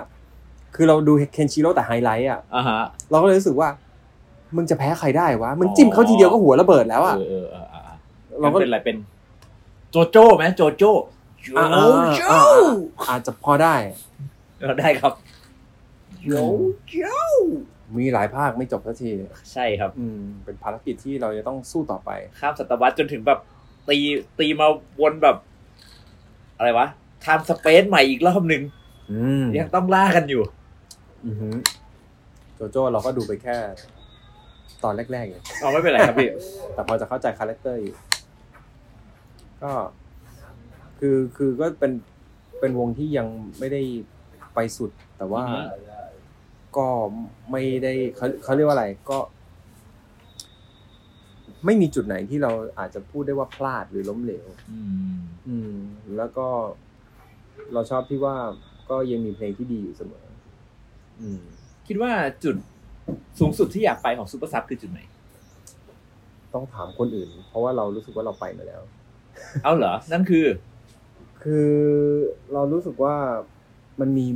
[0.74, 3.68] คือเราดูเคนชิโร่แต่ไฮไลท์อะอ่าฮะเราก็เลยรู้สึกว่า
[4.56, 7.96] มึงจะแพ้ใครได้วะมึงจิ้มเขาทีเดียวก็หัวระเบิดแล้วอะเออเออเออเออ
[8.40, 8.96] เราก็เป็นอะไรเป็น
[9.90, 10.92] โจโจ้ไหมโจโจ้
[11.42, 11.84] โจอ่าอ่า
[12.16, 12.72] โจ้อ่า
[13.08, 13.74] อาจจะพอได้
[14.62, 15.12] เออได้ครับ
[16.28, 16.34] โจ
[16.88, 17.18] โจ้
[17.98, 19.10] มีหลายภาคไม่จบสักที
[19.52, 23.38] ใช่ครับ อืมเป็นภารกิจที่เราจะต้องสู้ต่อไปข้ามศตวรรษจนถึงแบบ
[23.88, 23.98] ตี
[24.38, 24.66] ตีมา
[25.00, 25.36] วนแบบ
[26.56, 26.86] อะไรวะ
[27.22, 28.62] time space ใหม่อีกรอบหนึ่ง
[29.12, 30.42] อืมยังต้องล่ากันอยู่
[31.26, 31.54] อือหือ
[32.54, 33.56] โจโจ้เราก็ดูไปแค่
[34.84, 36.30] ตอนแรกๆเองเอาไม่เป็นไรครับพี่
[36.74, 37.94] แต่พอจะเข้าใจ character อยู่
[39.62, 39.72] ก็
[40.98, 41.92] คือคือก็เป็น
[42.60, 43.26] เป็นวงที่ยัง
[43.58, 43.82] ไม่ได้
[44.54, 45.60] ไปสุด แต่ว่าอือฮึ
[46.76, 46.88] ก็
[47.50, 49.18] ไม่ได้เขาเขาเรียกว่าอะไรก็
[51.64, 54.80] ไม่มีจุดไหนที่เราอาจจะพูดได้ว่าพลาดหรือล้มเหลวอื
[55.14, 55.16] ม
[55.48, 55.74] อืม
[56.16, 56.46] แล้วก็
[57.72, 58.36] เราชอบที่ว่า
[58.90, 60.24] ก็ยังมีเพลงที่ดีอยู่เสมอ
[61.20, 61.40] อืม
[61.86, 62.12] คิดว่า
[62.44, 62.56] จุด
[63.38, 65.00] สูงสุดที่อยากไปของซูเปอร์ซับคือจุดไหน
[66.54, 68.82] ต้องถามคนอื่น เพราะว่าเรารู้สึกว่าเราไปมาแล้ว
[69.64, 70.46] เอาเหรอ นั่นคือ
[71.42, 71.68] คือ
[72.52, 73.16] เรารู้สึกว่า
[74.00, 74.26] มันมี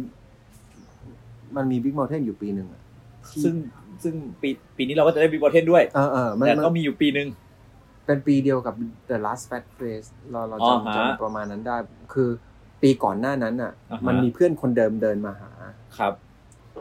[1.57, 2.83] มันมีบิ๊ก u n t เทนอยู่ปีหนึ่งอะ
[3.31, 3.55] ที่ซึ่ง
[4.03, 7.29] ซึ่งปีปีนี้เราก็จะได้บีบอเทนด้วยเออเออมันแต่มันก็มีอยู่ปีหนึ่ง
[8.07, 8.75] เป็นปีเดียวกับ
[9.11, 11.77] The Last Fat Race เราเราอ๋อจำฮะจำประมาณนั้นได้
[12.15, 12.29] คือ
[12.83, 15.51] ปีก่อนหน้านั้นอะอ่าฮะมันมีเพื่อนคนเดิมเดินมาหา
[15.99, 16.15] ครับ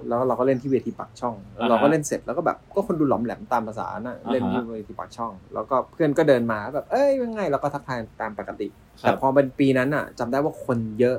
[0.07, 8.67] แล้วเราก็เล่นที่เวทีปากช่องอ่าฮะเราก็เล่นเสร็จแล้วก็แบบก็คนดูหลอมแหลมตามภาษาน่ะอ่าฮะเล่นที่เวทีปากช่อง แล้วก็เพื่อนก็เดินมาแบบเอ้ยยังไงเราก็ทักทายตามปกติ
[9.01, 11.17] คแต่รับพอเป็นปีนั้นอะจำได้ว่าคนเยอะ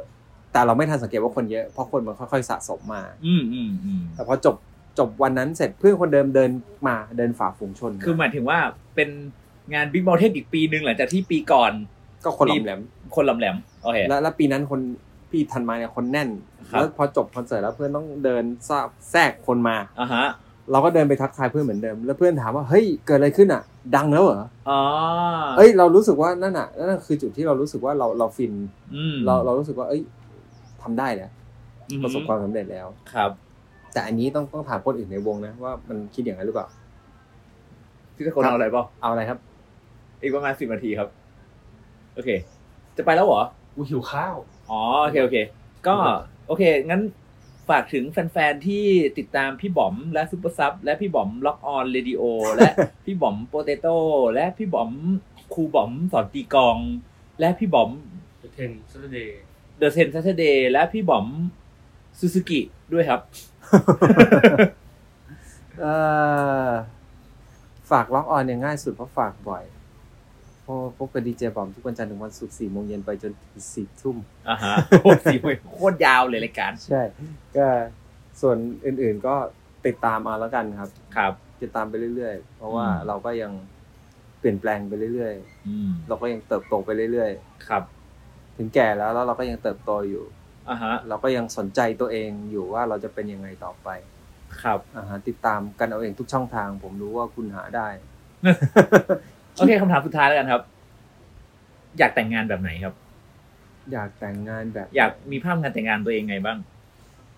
[0.56, 4.56] แต่เราไม่ทันสังเกตว่าคนเยอะเพราะคนมันค่อยๆสะสมมา อืมอืมอืมแต่พอจบ
[4.98, 6.50] จบวันนั้นเสร็จเพื่อนคนเดิมเดิน
[6.88, 8.58] มาเดินฝ่าฝูงชนคือหมายถึงว่า
[8.94, 9.08] เป็น
[9.74, 11.72] งานบิ๊กบอเทนอีกปีหนึ่งหลังจากที่ปีก่อน
[12.24, 12.80] ก็คนหลอมแหลม
[13.16, 14.80] คนลำแหลมโอเคแล้วแล้วปีนั้นคน
[15.30, 16.28] พี่ทันมาเนี่ยคนแน่น
[16.70, 18.78] ครับแล้วพอจบคอนเสิร์ตแล้วเพื่อนต้องเดินซา
[19.10, 20.26] แทรกคนมาอ่าฮะ
[20.70, 23.62] เราก็เดินไปทักทายเพื่อนเหมือนเดิม แล้วเพื่อนถามว่าเฮ้ยเกิดอะไรขึ้นอะ
[23.96, 24.80] ดังแล้วเหรออ๋อ
[25.56, 28.52] เอ้ยเรารู้สึกว่านั่นอะนั่นนะคือจุดที่เรารู้สึกว่าเราเราฟิน
[28.94, 30.02] อืมเราเรารู้สึกว่าเอ้ย
[30.86, 31.30] ทำได้แล้ว
[31.88, 33.30] อืมประสบความสำเร็จแล้วครับ
[33.92, 36.66] แต่อันนี้ต้องต้องถามคนอื่นในวงนะว่ามันคิดอย่างนั้นหรือเปล่า
[38.14, 39.38] พี่ตะโกนเอาอะไรเปล่าเอาอะไรครับ
[40.22, 41.08] อีกประมาณสิบนาทีครับ
[42.14, 42.30] โอเค
[42.96, 43.42] จะไปแล้วเหรอ
[43.74, 44.36] กูหิวข้าว
[44.70, 45.36] อ๋อโอเคโอเค
[45.86, 45.94] ก็
[46.46, 47.02] โอเค งั้น
[47.68, 48.84] ฝากถึงแฟนๆ ที่
[49.18, 52.22] ติดตามพี่บอมและซุปเปอร์ซับและพี่บอมล็อกออนเรดิโอ
[52.56, 52.70] และ
[53.04, 53.96] พี่บอมโปเตโต้
[54.34, 54.90] และพี่บอม
[55.54, 56.76] ครูบอมสอนตีกลอง
[57.40, 57.90] และพี่บอม
[58.42, 59.18] The Ten Saturday เด
[59.84, 61.26] อะเซนซัตเดย์และพี่บอม
[62.18, 62.60] ซูซูกิ
[62.92, 63.20] ด้วยครับ
[65.80, 65.94] เอ่
[66.68, 66.70] อ
[67.90, 69.64] ฝากล็อกออนเนี่ยง่ายสุดเพราะฝากบ่อย
[70.62, 74.16] เพราะพบกับดีเจบอมทุกวันจันทร์ถึงวันศุกร์สี่โมงเย็นไปจนถึงสี่ทุ่ม
[74.48, 77.02] อ่าฮะโอ้สี่โมงโคตรยาวเลยรายการ ใช่
[77.56, 77.66] ก็
[78.40, 78.56] ส่วน
[78.86, 79.34] อื่นๆก็
[79.86, 83.52] ติดตามเอาแล้วกันครับ ครับ ติดตามไปเรื่อยๆ เพราะว่าอืมเราก็ยัง
[84.38, 85.34] เปลี่ยนแปลงไปเรื่อย
[85.68, 87.30] อืมๆเราก็ยังเติบโตไปเรื่อย
[87.68, 87.95] ครับๆ
[88.56, 90.24] ถึงแก่แล้วแล้วเราก็ยังเติบโตอยู่
[90.70, 93.88] อ่าฮะเราก็ยังสนใจตัวเองอยู่ว่าเราจะเป็นยังไงต่อไป
[94.62, 97.88] ครับอ่าฮะติดตามกันเอาเองทุกช่องทาง ผมรู้ว่าคุณหาได้
[99.54, 100.62] โอเคคำถามสุดท้ายแล้วกันครับ
[101.98, 102.94] อยากแต่งงานแบบไหนครับ
[103.92, 106.58] อยากแต่งงานแบบ อยากมีภาพงานแต่งงานตัวเองไงบ้าง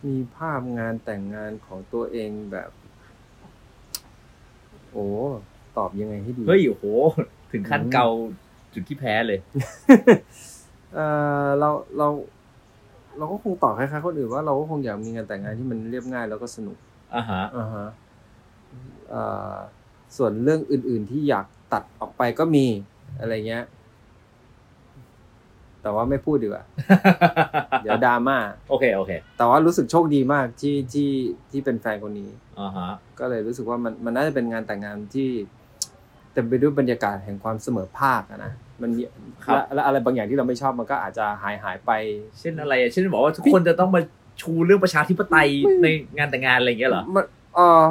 [0.07, 2.71] มีภาพงานแต่งงานของตัวเองแบบ
[4.93, 5.07] โอ้
[5.77, 6.85] ตอบยังไงให้ดีเฮ้ยโอ้โห
[7.53, 8.07] ถึงขั้นอืมเกา
[8.75, 9.39] จุดที่แพ้เลย
[10.95, 10.99] เอ
[11.47, 12.09] อเราเรา
[13.19, 16.77] เราก็คงตอบคล้ายๆคนอื่นว่าเราก็คงอยากมีงานแต่งงานที่มันเรียบง่ายแล้วก็สนุก
[17.15, 17.87] อ่าฮะอ่าฮะ
[19.11, 19.23] เอ่
[19.53, 19.55] อ
[20.17, 22.67] ส่วนเรื่องอื่น ๆที่อยากตัดออกไปก็มี
[23.21, 23.65] อะไรเงี้ย
[25.83, 26.65] แต่ว่าไม่พูดดีกว่า
[27.83, 28.37] เดี๋ยวดราม่า
[28.71, 31.11] โอเค โอเค แต่ว่ารู้สึกโชคดีมากที่ที่
[31.51, 32.31] ที่เป็นแฟนคนนี้
[32.61, 35.29] อ่าฮะ ก็เลยรู้สึกว่ามันมันน่าจะเป็นงานแต่งงานที่
[36.33, 38.53] เต็มไปด้วยบรรยากาศแห่งความเสมอภาคอะนะ
[38.83, 39.03] มันมี
[39.45, 41.91] ครับและและอะไรบางอย่างที่เราไม่ชอบมันก็อาจจะหายหายไป
[42.41, 44.01] เช่นอะไรอะเช่นบอกว่าทุกคนจะต้องมา
[44.41, 45.49] ชูเรื่องประชาธิปไตย
[45.83, 47.25] ในงานแต่งงานอะไรอย่างเงี้ยเหรอมัน
[47.55, 47.83] เออ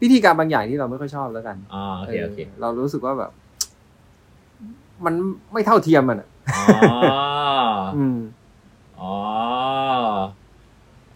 [0.00, 3.30] พิธีการบางอย่างที่เราไม่ค่อยชอบแล้วกันอ๋อโอเคโอเคเออเรารู้สึกว่าแบบ
[5.04, 5.14] มัน
[5.52, 6.64] ไม่เท่าเทียมมันอะอ๋อ
[7.96, 8.18] อืม
[9.00, 9.14] อ๋อ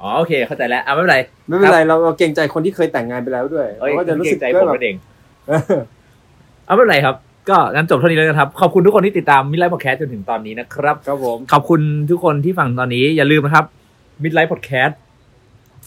[0.02, 1.18] อ๋อโอเค เข้าใจแล้วอะไม่เป็นไร
[1.48, 4.96] ไม่เป็นไรเราเราเกรงใจคนที่เคยแต่งงานไปแล้วด้วยเอ้ยเราก็จะรู้สึกเกรงใจว่าผมแบบนั่นเอง
[5.48, 5.80] เออ
[6.66, 7.14] เอาไม่เป็นไรครับ
[7.48, 11.80] ก็งั้นจบเท่านี้แล้วกันครับ ขอบคุณทุกคนที่ติดตามมิ d ไลฟ์พอดแคสต์จนถึงตอนนี้นะครับครับผมขอบคุณ
[12.10, 13.64] ทุกคนที่ฟังตอนนี้อย่าลืมนะครับ
[14.22, 14.98] มิ d ไลฟ์พอดแคสต์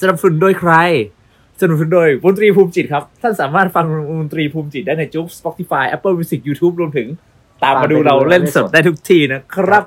[0.02, 0.74] สนับสนุนโดยใคร
[1.60, 7.08] สนับสนุนโดยวงตรีภูมิจิตครับ ท่านสามารถฟังวงตรีภูมิจิตได้ในจุ๊บ Spotify Apple Music YouTube รวมถึง
[7.64, 9.84] ตามมาดูเราเล่นสดได้ทุกทีนะครับ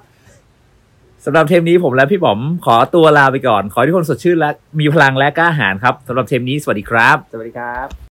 [1.24, 4.50] สำหรับเทปนี้ผมและพี่บอมขอตัวลาไปก่อน ขอให้ทุกคนสดชื่นและ
[4.80, 7.92] มีพลังและกล้าหาญครับสำหรับเทปนี้สวัสดีครับ สวัสดีครับ